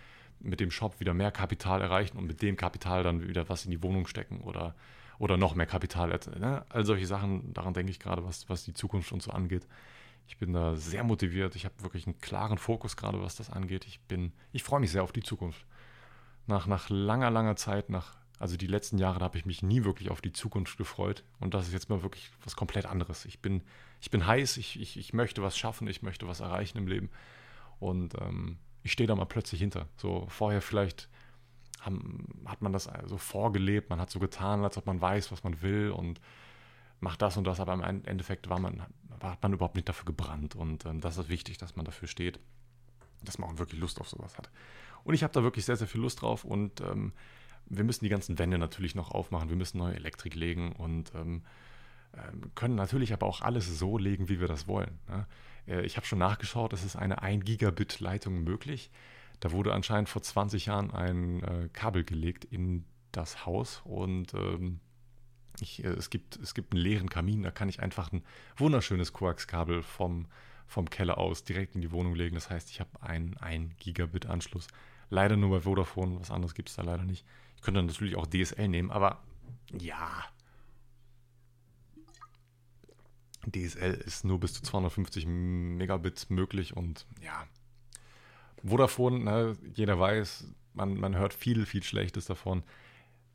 [0.42, 3.70] mit dem Shop wieder mehr Kapital erreichen und mit dem Kapital dann wieder was in
[3.70, 4.74] die Wohnung stecken oder,
[5.18, 6.18] oder noch mehr Kapital.
[6.38, 6.64] Ne?
[6.68, 9.66] All solche Sachen, daran denke ich gerade, was, was die Zukunft und so angeht.
[10.26, 11.56] Ich bin da sehr motiviert.
[11.56, 13.86] Ich habe wirklich einen klaren Fokus gerade, was das angeht.
[13.86, 15.66] Ich bin, ich freue mich sehr auf die Zukunft.
[16.46, 19.84] Nach, nach langer, langer Zeit, nach, also die letzten Jahre, da habe ich mich nie
[19.84, 21.24] wirklich auf die Zukunft gefreut.
[21.40, 23.24] Und das ist jetzt mal wirklich was komplett anderes.
[23.24, 23.62] Ich bin,
[24.00, 27.10] ich bin heiß, ich, ich, ich möchte was schaffen, ich möchte was erreichen im Leben.
[27.78, 29.88] Und ähm, ich stehe da mal plötzlich hinter.
[29.96, 31.08] So vorher vielleicht
[31.80, 35.44] haben, hat man das so vorgelebt, man hat so getan, als ob man weiß, was
[35.44, 36.20] man will und
[37.00, 38.82] macht das und das, aber im Endeffekt war man,
[39.20, 40.54] hat man überhaupt nicht dafür gebrannt.
[40.54, 42.38] Und ähm, das ist wichtig, dass man dafür steht,
[43.22, 44.50] dass man auch wirklich Lust auf sowas hat.
[45.04, 47.12] Und ich habe da wirklich sehr, sehr viel Lust drauf und ähm,
[47.66, 51.42] wir müssen die ganzen Wände natürlich noch aufmachen, wir müssen neue Elektrik legen und ähm,
[52.14, 54.98] ähm können natürlich aber auch alles so legen, wie wir das wollen.
[55.08, 55.26] Ne?
[55.66, 58.90] Äh, ich habe schon nachgeschaut, es ist eine 1 Gigabit Leitung möglich.
[59.40, 64.80] Da wurde anscheinend vor 20 Jahren ein äh, Kabel gelegt in das Haus und ähm,
[65.60, 68.22] ich, äh, es, gibt, es gibt einen leeren Kamin, da kann ich einfach ein
[68.56, 70.26] wunderschönes Koaxkabel vom,
[70.66, 72.34] vom Keller aus direkt in die Wohnung legen.
[72.34, 74.68] Das heißt, ich habe einen 1 Gigabit Anschluss.
[75.10, 77.26] Leider nur bei Vodafone, was anderes gibt es da leider nicht.
[77.56, 79.22] Ich könnte natürlich auch DSL nehmen, aber
[79.78, 80.24] ja,
[83.50, 87.46] DSL ist nur bis zu 250 Megabit möglich und ja,
[88.64, 92.62] Vodafone, ne, jeder weiß, man, man hört viel, viel Schlechtes davon.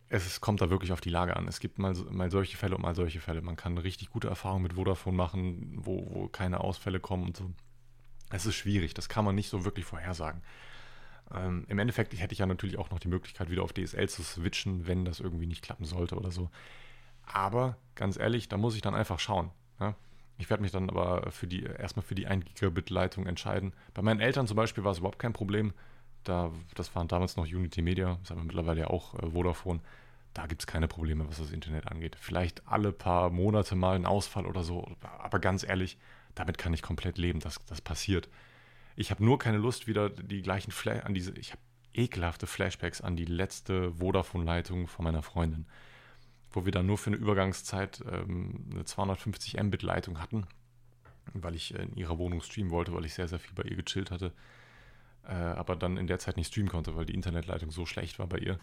[0.09, 1.47] Es kommt da wirklich auf die Lage an.
[1.49, 3.41] Es gibt mal, mal solche Fälle und mal solche Fälle.
[3.41, 7.51] Man kann richtig gute Erfahrungen mit Vodafone machen, wo, wo keine Ausfälle kommen und so.
[8.29, 10.41] Es ist schwierig, das kann man nicht so wirklich vorhersagen.
[11.33, 14.23] Ähm, Im Endeffekt hätte ich ja natürlich auch noch die Möglichkeit, wieder auf DSL zu
[14.23, 16.49] switchen, wenn das irgendwie nicht klappen sollte oder so.
[17.25, 19.51] Aber ganz ehrlich, da muss ich dann einfach schauen.
[19.79, 19.95] Ja?
[20.37, 23.73] Ich werde mich dann aber für die, erstmal für die 1 Gigabit Leitung entscheiden.
[23.93, 25.73] Bei meinen Eltern zum Beispiel war es überhaupt kein Problem.
[26.23, 29.79] Da, das waren damals noch Unity Media, das haben wir mittlerweile ja auch äh, Vodafone.
[30.33, 32.15] Da gibt es keine Probleme, was das Internet angeht.
[32.19, 34.87] Vielleicht alle paar Monate mal ein Ausfall oder so.
[35.17, 35.97] Aber ganz ehrlich,
[36.35, 37.39] damit kann ich komplett leben.
[37.39, 38.29] Das, das passiert.
[38.95, 41.31] Ich habe nur keine Lust, wieder die gleichen Flash an diese.
[41.31, 41.61] Ich habe
[41.93, 45.65] ekelhafte Flashbacks an die letzte Vodafone-Leitung von meiner Freundin
[46.51, 50.47] wo wir dann nur für eine Übergangszeit ähm, eine 250 Mbit Leitung hatten,
[51.33, 54.11] weil ich in ihrer Wohnung streamen wollte, weil ich sehr, sehr viel bei ihr gechillt
[54.11, 54.33] hatte,
[55.23, 58.27] äh, aber dann in der Zeit nicht streamen konnte, weil die Internetleitung so schlecht war
[58.27, 58.59] bei ihr,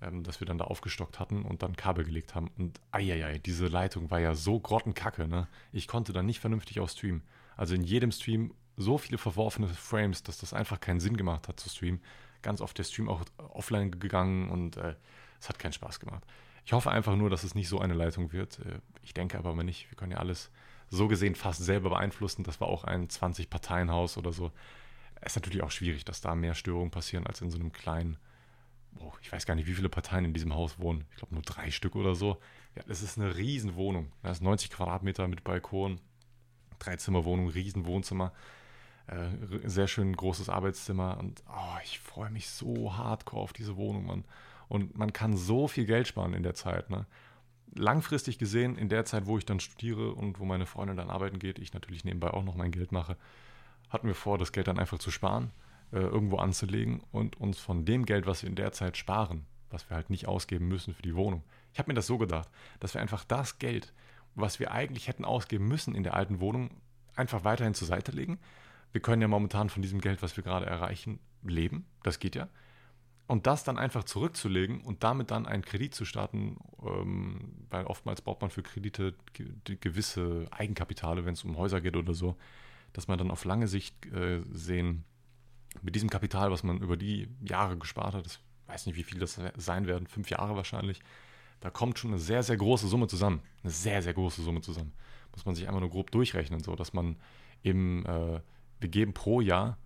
[0.00, 2.50] ähm, dass wir dann da aufgestockt hatten und dann Kabel gelegt haben.
[2.58, 5.48] Und eieiei, diese Leitung war ja so grottenkacke, ne?
[5.72, 7.22] Ich konnte dann nicht vernünftig auch streamen.
[7.56, 11.60] Also in jedem Stream so viele verworfene Frames, dass das einfach keinen Sinn gemacht hat
[11.60, 12.00] zu streamen.
[12.42, 14.94] Ganz oft der Stream auch offline gegangen und äh,
[15.40, 16.24] es hat keinen Spaß gemacht.
[16.64, 18.60] Ich hoffe einfach nur, dass es nicht so eine Leitung wird.
[18.60, 19.90] Äh, ich denke aber mal nicht.
[19.90, 20.50] Wir können ja alles
[20.90, 22.44] so gesehen fast selber beeinflussen.
[22.44, 24.52] Das war auch ein 20-Parteien-Haus oder so.
[25.24, 28.18] Ist natürlich auch schwierig, dass da mehr Störungen passieren als in so einem kleinen.
[28.98, 31.04] Oh, ich weiß gar nicht, wie viele Parteien in diesem Haus wohnen.
[31.12, 32.38] Ich glaube nur drei Stück oder so.
[32.76, 34.12] Ja, das ist eine Riesenwohnung.
[34.22, 36.00] Das ist 90 Quadratmeter mit Balkon,
[36.78, 38.32] Dreizimmerwohnung, Riesenwohnzimmer.
[39.06, 39.28] Äh,
[39.64, 41.18] sehr schön großes Arbeitszimmer.
[41.18, 44.24] Und oh, ich freue mich so hardcore auf diese Wohnung, Mann.
[44.72, 46.88] Und man kann so viel Geld sparen in der Zeit.
[46.88, 47.04] Ne?
[47.74, 51.38] Langfristig gesehen, in der Zeit, wo ich dann studiere und wo meine Freundin dann arbeiten
[51.38, 53.18] geht, ich natürlich nebenbei auch noch mein Geld mache,
[53.90, 55.50] hatten wir vor, das Geld dann einfach zu sparen,
[55.92, 59.90] äh, irgendwo anzulegen und uns von dem Geld, was wir in der Zeit sparen, was
[59.90, 61.44] wir halt nicht ausgeben müssen für die Wohnung.
[61.74, 62.48] Ich habe mir das so gedacht,
[62.80, 63.92] dass wir einfach das Geld,
[64.34, 66.70] was wir eigentlich hätten ausgeben müssen in der alten Wohnung,
[67.14, 68.38] einfach weiterhin zur Seite legen.
[68.92, 71.84] Wir können ja momentan von diesem Geld, was wir gerade erreichen, leben.
[72.02, 72.48] Das geht ja.
[73.28, 78.20] Und das dann einfach zurückzulegen und damit dann einen Kredit zu starten, ähm, weil oftmals
[78.20, 79.14] braucht man für Kredite
[79.80, 82.36] gewisse Eigenkapitale, wenn es um Häuser geht oder so,
[82.92, 85.04] dass man dann auf lange Sicht äh, sehen,
[85.80, 89.18] mit diesem Kapital, was man über die Jahre gespart hat, ich weiß nicht, wie viel
[89.18, 91.00] das sein werden, fünf Jahre wahrscheinlich,
[91.60, 93.40] da kommt schon eine sehr, sehr große Summe zusammen.
[93.62, 94.92] Eine sehr, sehr große Summe zusammen.
[95.30, 97.16] Muss man sich einfach nur grob durchrechnen, so dass man
[97.62, 98.40] im, äh,
[98.80, 99.78] wir geben pro Jahr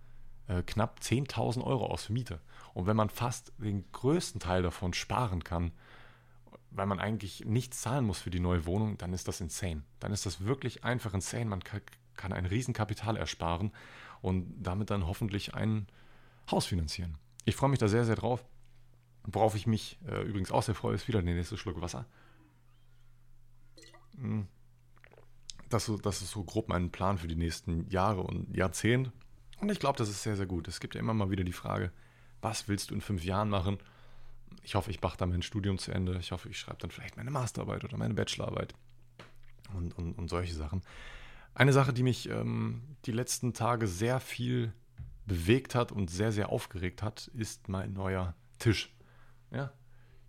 [0.47, 2.39] äh, knapp 10.000 Euro aus für Miete.
[2.73, 5.71] Und wenn man fast den größten Teil davon sparen kann,
[6.71, 9.83] weil man eigentlich nichts zahlen muss für die neue Wohnung, dann ist das insane.
[9.99, 11.45] Dann ist das wirklich einfach insane.
[11.45, 11.63] Man
[12.15, 13.71] kann ein Riesenkapital ersparen
[14.21, 15.87] und damit dann hoffentlich ein
[16.51, 17.17] Haus finanzieren.
[17.45, 18.45] Ich freue mich da sehr, sehr drauf.
[19.23, 22.05] Worauf ich mich äh, übrigens auch sehr freue, ist wieder der nächste Schluck Wasser.
[24.15, 24.47] Hm.
[25.69, 29.11] Das, das ist so grob mein Plan für die nächsten Jahre und Jahrzehnte.
[29.59, 30.67] Und ich glaube, das ist sehr, sehr gut.
[30.67, 31.91] Es gibt ja immer mal wieder die Frage,
[32.41, 33.79] was willst du in fünf Jahren machen?
[34.63, 36.17] Ich hoffe, ich mache da mein Studium zu Ende.
[36.19, 38.73] Ich hoffe, ich schreibe dann vielleicht meine Masterarbeit oder meine Bachelorarbeit
[39.73, 40.81] und, und, und solche Sachen.
[41.53, 44.73] Eine Sache, die mich ähm, die letzten Tage sehr viel
[45.25, 48.93] bewegt hat und sehr, sehr aufgeregt hat, ist mein neuer Tisch.
[49.51, 49.71] Ja,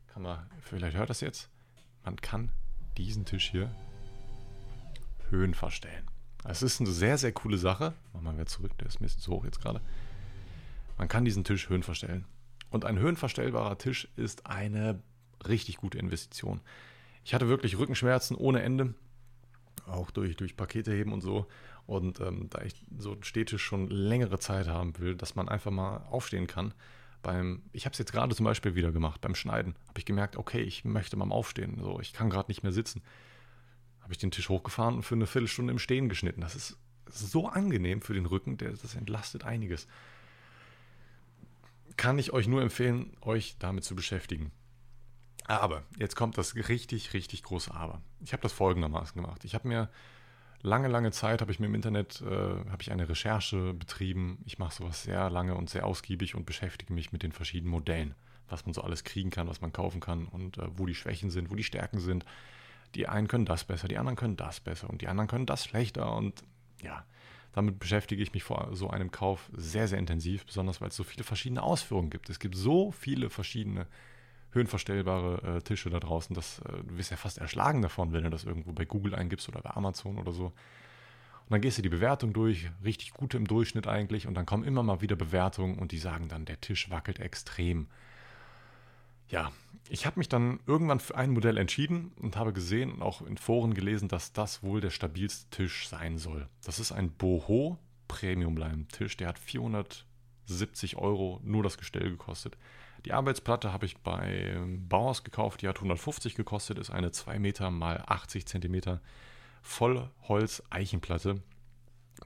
[0.06, 1.50] kann man, vielleicht hört das jetzt.
[2.04, 2.50] Man kann
[2.96, 3.70] diesen Tisch hier
[5.30, 6.06] Höhen verstellen.
[6.44, 7.94] Es ist eine sehr, sehr coole Sache.
[8.12, 9.80] Machen wir wieder zurück, der ist ein bisschen zu hoch jetzt gerade.
[10.96, 12.24] Man kann diesen Tisch Höhen verstellen.
[12.70, 15.00] Und ein höhenverstellbarer Tisch ist eine
[15.46, 16.60] richtig gute Investition.
[17.24, 18.94] Ich hatte wirklich Rückenschmerzen ohne Ende,
[19.86, 21.46] auch durch, durch Pakete heben und so.
[21.86, 25.70] Und ähm, da ich so einen Stehtisch schon längere Zeit haben will, dass man einfach
[25.70, 26.74] mal aufstehen kann.
[27.22, 30.36] Beim, ich habe es jetzt gerade zum Beispiel wieder gemacht, beim Schneiden, habe ich gemerkt,
[30.36, 31.78] okay, ich möchte mal aufstehen.
[31.80, 33.02] So, ich kann gerade nicht mehr sitzen.
[34.08, 36.40] Habe ich den Tisch hochgefahren und für eine Viertelstunde im Stehen geschnitten.
[36.40, 36.78] Das ist
[37.10, 39.86] so angenehm für den Rücken, der, das entlastet einiges
[41.98, 44.52] kann ich euch nur empfehlen, euch damit zu beschäftigen.
[45.44, 48.00] Aber jetzt kommt das richtig, richtig große Aber.
[48.24, 49.44] Ich habe das folgendermaßen gemacht.
[49.44, 49.90] Ich habe mir
[50.62, 54.38] lange, lange Zeit, habe ich mir im Internet, äh, habe ich eine Recherche betrieben.
[54.46, 58.14] Ich mache sowas sehr lange und sehr ausgiebig und beschäftige mich mit den verschiedenen Modellen,
[58.48, 61.30] was man so alles kriegen kann, was man kaufen kann und äh, wo die Schwächen
[61.30, 62.24] sind, wo die Stärken sind.
[62.94, 65.64] Die einen können das besser, die anderen können das besser und die anderen können das
[65.64, 66.42] schlechter und
[66.82, 67.04] ja,
[67.52, 71.04] damit beschäftige ich mich vor so einem Kauf sehr, sehr intensiv, besonders weil es so
[71.04, 72.30] viele verschiedene Ausführungen gibt.
[72.30, 73.86] Es gibt so viele verschiedene
[74.52, 78.30] höhenverstellbare äh, Tische da draußen, dass äh, du wirst ja fast erschlagen davon, wenn du
[78.30, 80.46] das irgendwo bei Google eingibst oder bei Amazon oder so.
[80.46, 84.64] Und dann gehst du die Bewertung durch, richtig gute im Durchschnitt eigentlich, und dann kommen
[84.64, 87.88] immer mal wieder Bewertungen und die sagen dann, der Tisch wackelt extrem
[89.28, 89.52] ja,
[89.88, 93.36] ich habe mich dann irgendwann für ein Modell entschieden und habe gesehen und auch in
[93.36, 96.48] Foren gelesen, dass das wohl der stabilste Tisch sein soll.
[96.64, 102.56] Das ist ein Boho Premium Lime Tisch, der hat 470 Euro nur das Gestell gekostet.
[103.04, 104.56] Die Arbeitsplatte habe ich bei
[104.88, 109.00] Bauhaus gekauft, die hat 150 gekostet, ist eine 2 Meter mal 80 Zentimeter
[109.62, 111.42] Vollholz-Eichenplatte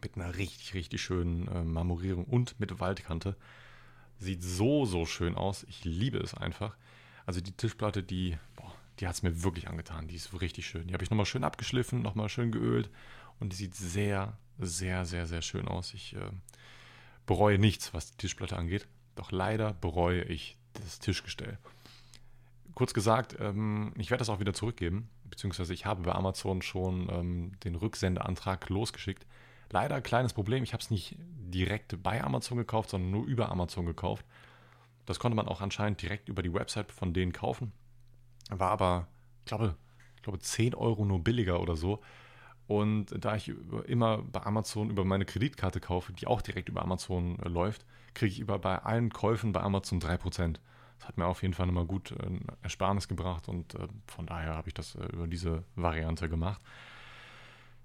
[0.02, 3.36] mit einer richtig, richtig schönen äh, Marmorierung und mit Waldkante.
[4.18, 5.64] Sieht so, so schön aus.
[5.64, 6.76] Ich liebe es einfach.
[7.26, 8.36] Also die Tischplatte, die,
[8.98, 10.08] die hat es mir wirklich angetan.
[10.08, 10.86] Die ist richtig schön.
[10.86, 12.90] Die habe ich nochmal schön abgeschliffen, nochmal schön geölt
[13.40, 15.94] und die sieht sehr, sehr, sehr, sehr schön aus.
[15.94, 16.30] Ich äh,
[17.26, 18.86] bereue nichts, was die Tischplatte angeht.
[19.14, 21.58] Doch leider bereue ich das Tischgestell.
[22.74, 27.08] Kurz gesagt, ähm, ich werde das auch wieder zurückgeben, beziehungsweise ich habe bei Amazon schon
[27.10, 29.26] ähm, den Rücksendeantrag losgeschickt.
[29.70, 33.50] Leider ein kleines Problem, ich habe es nicht direkt bei Amazon gekauft, sondern nur über
[33.50, 34.24] Amazon gekauft.
[35.06, 37.72] Das konnte man auch anscheinend direkt über die Website von denen kaufen.
[38.50, 39.08] War aber,
[39.44, 39.76] glaube,
[40.22, 42.00] glaube 10 Euro nur billiger oder so.
[42.66, 43.52] Und da ich
[43.86, 47.84] immer bei Amazon über meine Kreditkarte kaufe, die auch direkt über Amazon äh, läuft,
[48.14, 50.58] kriege ich über bei allen Käufen bei Amazon 3%.
[50.98, 54.54] Das hat mir auf jeden Fall nochmal gut äh, Ersparnis gebracht und äh, von daher
[54.54, 56.62] habe ich das über diese Variante gemacht.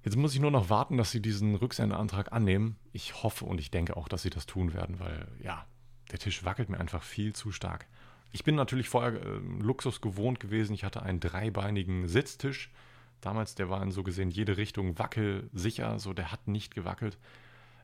[0.04, 2.78] Jetzt muss ich nur noch warten, dass sie diesen Rücksendeantrag annehmen.
[2.94, 5.66] Ich hoffe und ich denke auch, dass sie das tun werden, weil ja,
[6.12, 7.88] der Tisch wackelt mir einfach viel zu stark.
[8.32, 10.74] Ich bin natürlich vorher äh, Luxus gewohnt gewesen.
[10.74, 12.72] Ich hatte einen dreibeinigen Sitztisch.
[13.22, 17.18] Damals, der war in so gesehen jede Richtung wackelsicher, so der hat nicht gewackelt.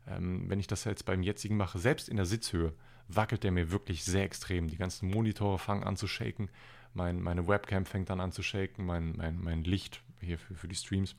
[0.07, 2.73] Ähm, wenn ich das jetzt beim jetzigen mache, selbst in der Sitzhöhe,
[3.07, 4.67] wackelt der mir wirklich sehr extrem.
[4.67, 6.49] Die ganzen Monitore fangen an zu shaken,
[6.93, 10.67] mein, meine Webcam fängt dann an zu shaken, mein, mein, mein Licht hier für, für
[10.67, 11.15] die Streams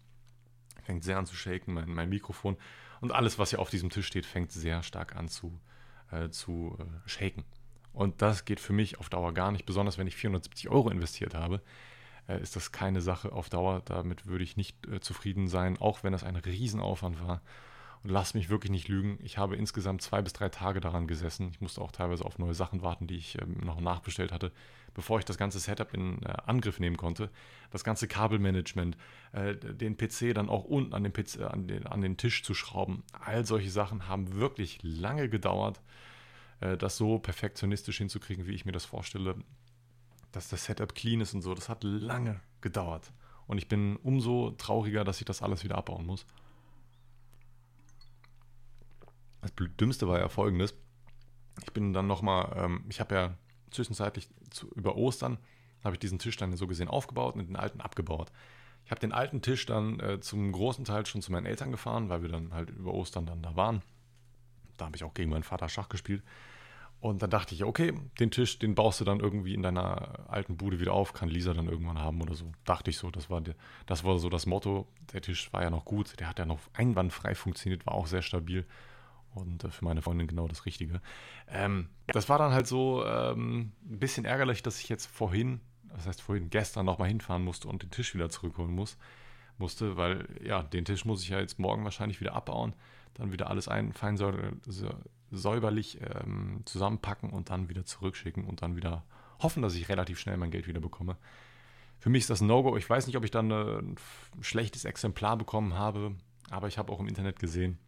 [0.82, 2.56] fängt sehr an zu shaken, mein, mein Mikrofon
[3.00, 5.58] und alles, was hier auf diesem Tisch steht, fängt sehr stark an zu,
[6.10, 7.44] äh, zu äh, shaken.
[7.92, 11.34] Und das geht für mich auf Dauer gar nicht, besonders wenn ich 470 Euro investiert
[11.34, 11.62] habe,
[12.28, 13.82] äh, ist das keine Sache auf Dauer.
[13.84, 17.40] Damit würde ich nicht äh, zufrieden sein, auch wenn das ein Riesenaufwand war.
[18.04, 19.18] Und lass mich wirklich nicht lügen.
[19.22, 21.48] Ich habe insgesamt zwei bis drei Tage daran gesessen.
[21.50, 24.52] Ich musste auch teilweise auf neue Sachen warten, die ich ähm, noch nachbestellt hatte,
[24.92, 27.30] bevor ich das ganze Setup in äh, Angriff nehmen konnte.
[27.70, 28.98] Das ganze Kabelmanagement,
[29.32, 32.52] äh, den PC dann auch unten an den, PC, an, den, an den Tisch zu
[32.52, 33.04] schrauben.
[33.12, 35.80] All solche Sachen haben wirklich lange gedauert,
[36.60, 39.36] äh, das so perfektionistisch hinzukriegen, wie ich mir das vorstelle.
[40.30, 43.12] Dass das Setup clean ist und so, das hat lange gedauert.
[43.46, 46.26] Und ich bin umso trauriger, dass ich das alles wieder abbauen muss.
[49.44, 50.74] Das Dümmste war ja folgendes.
[51.62, 53.38] Ich bin dann nochmal, ähm, ich habe ja
[53.70, 55.38] zwischenzeitlich zu, über Ostern,
[55.82, 58.32] habe ich diesen Tisch dann so gesehen aufgebaut und den alten abgebaut.
[58.84, 62.08] Ich habe den alten Tisch dann äh, zum großen Teil schon zu meinen Eltern gefahren,
[62.08, 63.82] weil wir dann halt über Ostern dann da waren.
[64.76, 66.22] Da habe ich auch gegen meinen Vater Schach gespielt.
[67.00, 70.56] Und dann dachte ich, okay, den Tisch, den baust du dann irgendwie in deiner alten
[70.56, 72.50] Bude wieder auf, kann Lisa dann irgendwann haben oder so.
[72.64, 73.54] Dachte ich so, das war, der,
[73.84, 74.86] das war so das Motto.
[75.12, 78.22] Der Tisch war ja noch gut, der hat ja noch einwandfrei funktioniert, war auch sehr
[78.22, 78.64] stabil.
[79.34, 81.00] Und äh, für meine Freundin genau das Richtige.
[81.48, 85.60] Ähm, das war dann halt so ähm, ein bisschen ärgerlich, dass ich jetzt vorhin,
[85.94, 88.96] das heißt vorhin gestern nochmal hinfahren musste und den Tisch wieder zurückholen muss,
[89.58, 92.74] musste, weil ja, den Tisch muss ich ja jetzt morgen wahrscheinlich wieder abbauen,
[93.14, 94.16] dann wieder alles ein, fein
[95.30, 99.04] säuberlich ähm, zusammenpacken und dann wieder zurückschicken und dann wieder
[99.40, 101.16] hoffen, dass ich relativ schnell mein Geld wieder bekomme.
[101.98, 102.76] Für mich ist das No-Go.
[102.76, 103.96] Ich weiß nicht, ob ich dann äh, ein
[104.42, 106.14] schlechtes Exemplar bekommen habe,
[106.50, 107.78] aber ich habe auch im Internet gesehen,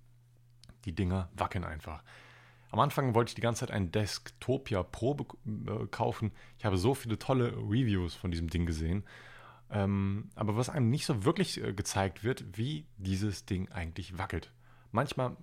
[0.86, 2.02] die Dinger wackeln einfach.
[2.70, 6.32] Am Anfang wollte ich die ganze Zeit einen Desktopia Pro äh, kaufen.
[6.58, 9.04] Ich habe so viele tolle Reviews von diesem Ding gesehen.
[9.70, 14.52] Ähm, aber was einem nicht so wirklich äh, gezeigt wird, wie dieses Ding eigentlich wackelt.
[14.92, 15.36] Manchmal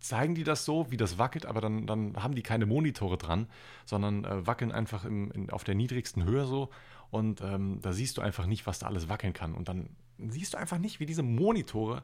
[0.00, 3.48] zeigen die das so, wie das wackelt, aber dann, dann haben die keine Monitore dran,
[3.86, 6.70] sondern äh, wackeln einfach im, in, auf der niedrigsten Höhe so
[7.10, 9.54] und ähm, da siehst du einfach nicht, was da alles wackeln kann.
[9.54, 12.02] Und dann siehst du einfach nicht, wie diese Monitore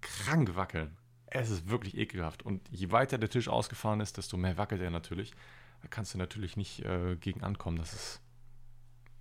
[0.00, 0.96] krank wackeln.
[1.30, 2.42] Es ist wirklich ekelhaft.
[2.42, 5.32] Und je weiter der Tisch ausgefahren ist, desto mehr wackelt er natürlich.
[5.82, 7.78] Da kannst du natürlich nicht äh, gegen ankommen.
[7.78, 8.20] Das ist,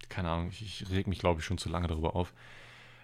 [0.10, 2.34] keine Ahnung, ich, ich reg mich, glaube ich, schon zu lange darüber auf.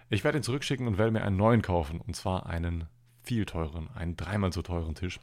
[0.09, 2.01] Ich werde ihn zurückschicken und werde mir einen neuen kaufen.
[2.01, 2.87] Und zwar einen
[3.23, 5.19] viel teuren, einen dreimal so teuren Tisch.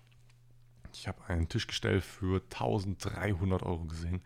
[0.95, 4.23] Ich habe ein Tischgestell für 1300 Euro gesehen.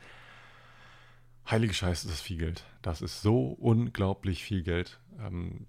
[1.49, 2.65] Heilige Scheiße, das ist viel Geld.
[2.83, 4.99] Das ist so unglaublich viel Geld.
[5.21, 5.67] Ähm,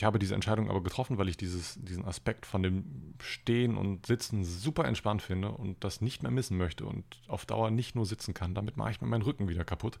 [0.00, 4.06] ich habe diese Entscheidung aber getroffen, weil ich dieses, diesen Aspekt von dem Stehen und
[4.06, 8.06] Sitzen super entspannt finde und das nicht mehr missen möchte und auf Dauer nicht nur
[8.06, 8.54] sitzen kann.
[8.54, 10.00] Damit mache ich mir meinen Rücken wieder kaputt.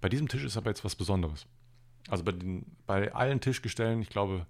[0.00, 1.46] Bei diesem Tisch ist aber jetzt was Besonderes.
[2.06, 4.46] Also bei, den, bei allen Tischgestellen, ich glaube,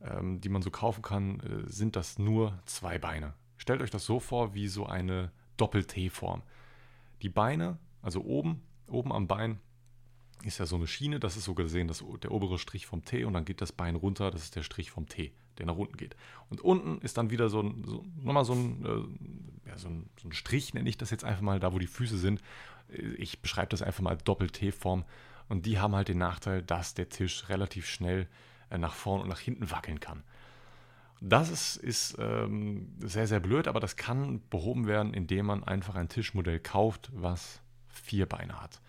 [0.00, 3.34] ähm, die man so kaufen kann, äh, sind das nur zwei Beine.
[3.56, 6.42] Stellt euch das so vor wie so eine Doppel-T-Form.
[7.22, 9.60] Die Beine, also oben, oben am Bein,
[10.44, 13.24] ist ja so eine Schiene, das ist so gesehen das, der obere Strich vom T
[13.24, 15.96] und dann geht das Bein runter, das ist der Strich vom T, der nach unten
[15.96, 16.16] geht.
[16.50, 20.08] Und unten ist dann wieder so, ein, so nochmal so ein, äh, ja, so, ein,
[20.20, 22.40] so ein Strich, nenne ich das jetzt einfach mal, da wo die Füße sind.
[23.16, 25.04] Ich beschreibe das einfach mal Doppel-T-Form
[25.48, 28.28] und die haben halt den Nachteil, dass der Tisch relativ schnell
[28.70, 30.22] äh, nach vorn und nach hinten wackeln kann.
[31.20, 35.94] Das ist, ist ähm, sehr, sehr blöd, aber das kann behoben werden, indem man einfach
[35.94, 38.80] ein Tischmodell kauft, was vier Beine hat.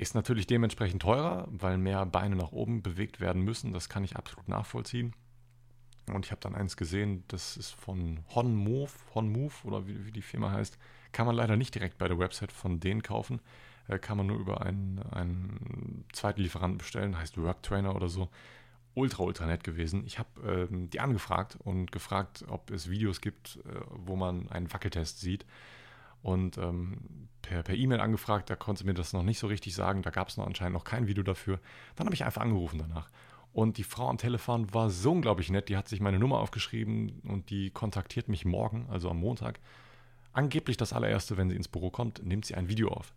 [0.00, 3.74] Ist natürlich dementsprechend teurer, weil mehr Beine nach oben bewegt werden müssen.
[3.74, 5.12] Das kann ich absolut nachvollziehen.
[6.06, 10.22] Und ich habe dann eins gesehen, das ist von Honmove, Honmove oder wie, wie, die
[10.22, 10.78] Firma heißt.
[11.12, 13.42] Kann man leider nicht direkt bei der Website von denen kaufen.
[13.88, 18.30] Äh, kann man nur über einen, einen zweiten Lieferanten bestellen, heißt Worktrainer oder so.
[18.94, 20.06] Ultra, ultra nett gewesen.
[20.06, 24.72] Ich habe ähm, die angefragt und gefragt, ob es Videos gibt, äh, wo man einen
[24.72, 25.44] Wackeltest sieht.
[26.22, 30.02] Und ähm, per E-Mail e angefragt, da konnte mir das noch nicht so richtig sagen.
[30.02, 31.60] Da gab es noch anscheinend noch kein Video dafür.
[31.96, 33.10] Dann habe ich einfach angerufen danach.
[33.52, 35.68] Und die Frau am Telefon war so unglaublich nett.
[35.68, 39.58] Die hat sich meine Nummer aufgeschrieben und die kontaktiert mich morgen, also am Montag.
[40.32, 43.12] Angeblich das allererste, wenn sie ins Büro kommt, nimmt sie ein Video auf.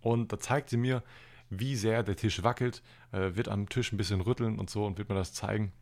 [0.00, 1.02] Und da zeigt sie mir,
[1.50, 4.96] wie sehr der Tisch wackelt, äh, wird am Tisch ein bisschen rütteln und so und
[4.96, 5.72] wird mir das zeigen.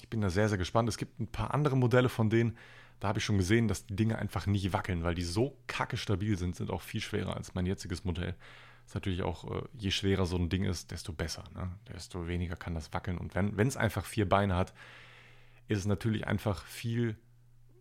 [0.00, 0.88] Ich bin da sehr, sehr gespannt.
[0.88, 2.58] Es gibt ein paar andere Modelle von denen,
[3.02, 5.96] da habe ich schon gesehen, dass die Dinge einfach nicht wackeln, weil die so kacke
[5.96, 8.36] stabil sind, sind auch viel schwerer als mein jetziges Modell.
[8.86, 11.42] Ist natürlich auch, äh, je schwerer so ein Ding ist, desto besser.
[11.52, 11.72] Ne?
[11.92, 13.18] Desto weniger kann das wackeln.
[13.18, 14.72] Und wenn es einfach vier Beine hat,
[15.66, 17.16] ist es natürlich einfach viel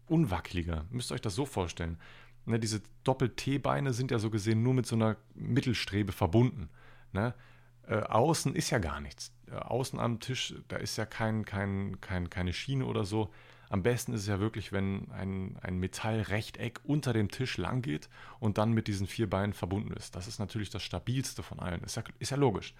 [0.07, 0.87] unwackeliger.
[0.89, 1.99] Müsst ihr euch das so vorstellen.
[2.45, 6.67] Ne, diese Doppel-T-Beine sind ja so gesehen nur mit so einer Mittelstrebe verbunden.
[7.11, 7.35] Ne?
[7.83, 9.31] Äh, außen ist ja gar nichts.
[9.51, 13.31] Äh, außen am Tisch, da ist ja kein, kein, kein, keine Schiene oder so.
[13.71, 18.09] Am besten ist es ja wirklich, wenn ein, ein Metallrechteck unter dem Tisch lang geht
[18.41, 20.13] und dann mit diesen vier Beinen verbunden ist.
[20.17, 21.81] Das ist natürlich das stabilste von allen.
[21.81, 22.73] Ist ja, ist ja logisch.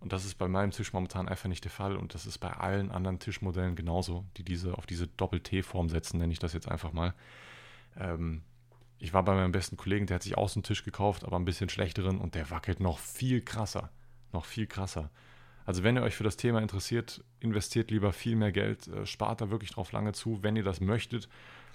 [0.00, 1.94] Und das ist bei meinem Tisch momentan einfach nicht der Fall.
[1.94, 6.32] Und das ist bei allen anderen Tischmodellen genauso, die diese auf diese Doppel-T-Form setzen, nenne
[6.32, 7.14] ich das jetzt einfach mal.
[7.96, 8.42] Ähm,
[8.98, 11.36] ich war bei meinem besten Kollegen, der hat sich auch so einen Tisch gekauft, aber
[11.36, 13.90] ein bisschen schlechteren und der wackelt noch viel krasser.
[14.32, 15.10] Noch viel krasser.
[15.66, 19.40] Also wenn ihr euch für das Thema interessiert, investiert lieber viel mehr Geld, äh, spart
[19.40, 21.28] da wirklich drauf lange zu, wenn ihr das möchtet,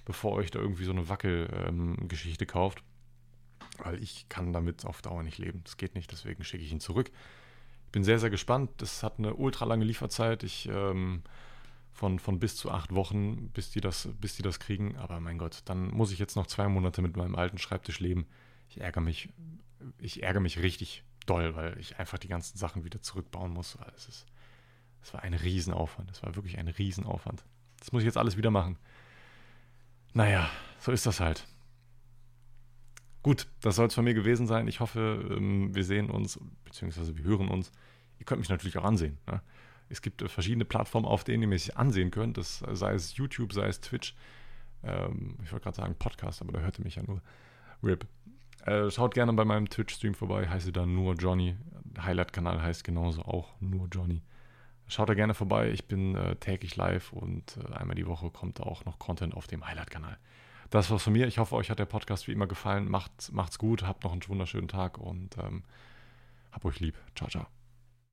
[0.06, 2.84] bevor euch da irgendwie so eine Wackelgeschichte ähm, kauft.
[3.80, 5.62] Weil ich kann damit auf Dauer nicht leben.
[5.64, 7.12] Das geht nicht, deswegen schicke ich ihn zurück.
[7.86, 8.70] Ich bin sehr, sehr gespannt.
[8.78, 10.44] Das hat eine ultra lange Lieferzeit.
[10.44, 11.24] Ich ähm,
[11.92, 14.96] von, von bis zu acht Wochen, bis die, das, bis die das kriegen.
[14.98, 18.26] Aber mein Gott, dann muss ich jetzt noch zwei Monate mit meinem alten Schreibtisch leben.
[18.70, 19.30] Ich ärgere mich,
[19.98, 23.78] ich ärgere mich richtig doll, weil ich einfach die ganzen Sachen wieder zurückbauen muss.
[23.96, 24.26] Es, ist,
[25.02, 26.10] es war ein Riesenaufwand.
[26.12, 27.44] Es war wirklich ein Riesenaufwand.
[27.80, 28.78] Das muss ich jetzt alles wieder machen.
[30.14, 30.50] Naja,
[30.80, 31.46] so ist das halt.
[33.22, 34.68] Gut, das soll es von mir gewesen sein.
[34.68, 37.72] Ich hoffe, ähm, wir sehen uns, beziehungsweise wir hören uns.
[38.18, 39.18] Ihr könnt mich natürlich auch ansehen.
[39.28, 39.42] Ne?
[39.90, 42.38] Es gibt äh, verschiedene Plattformen, auf denen ihr mich ansehen könnt.
[42.38, 44.16] Das, sei es YouTube, sei es Twitch.
[44.84, 47.22] Ähm, ich wollte gerade sagen Podcast, aber da hörte mich ja nur.
[47.84, 48.08] RIP.
[48.66, 51.56] Äh, schaut gerne bei meinem Twitch-Stream vorbei, heiße da nur Johnny.
[52.00, 54.22] Highlight-Kanal heißt genauso auch nur Johnny.
[54.88, 58.60] Schaut da gerne vorbei, ich bin äh, täglich live und äh, einmal die Woche kommt
[58.60, 60.18] auch noch Content auf dem Highlight-Kanal.
[60.70, 61.28] Das war's von mir.
[61.28, 62.90] Ich hoffe, euch hat der Podcast wie immer gefallen.
[62.90, 65.64] Macht, macht's gut, habt noch einen wunderschönen Tag und ähm,
[66.52, 66.96] hab euch lieb.
[67.16, 67.59] Ciao, ciao.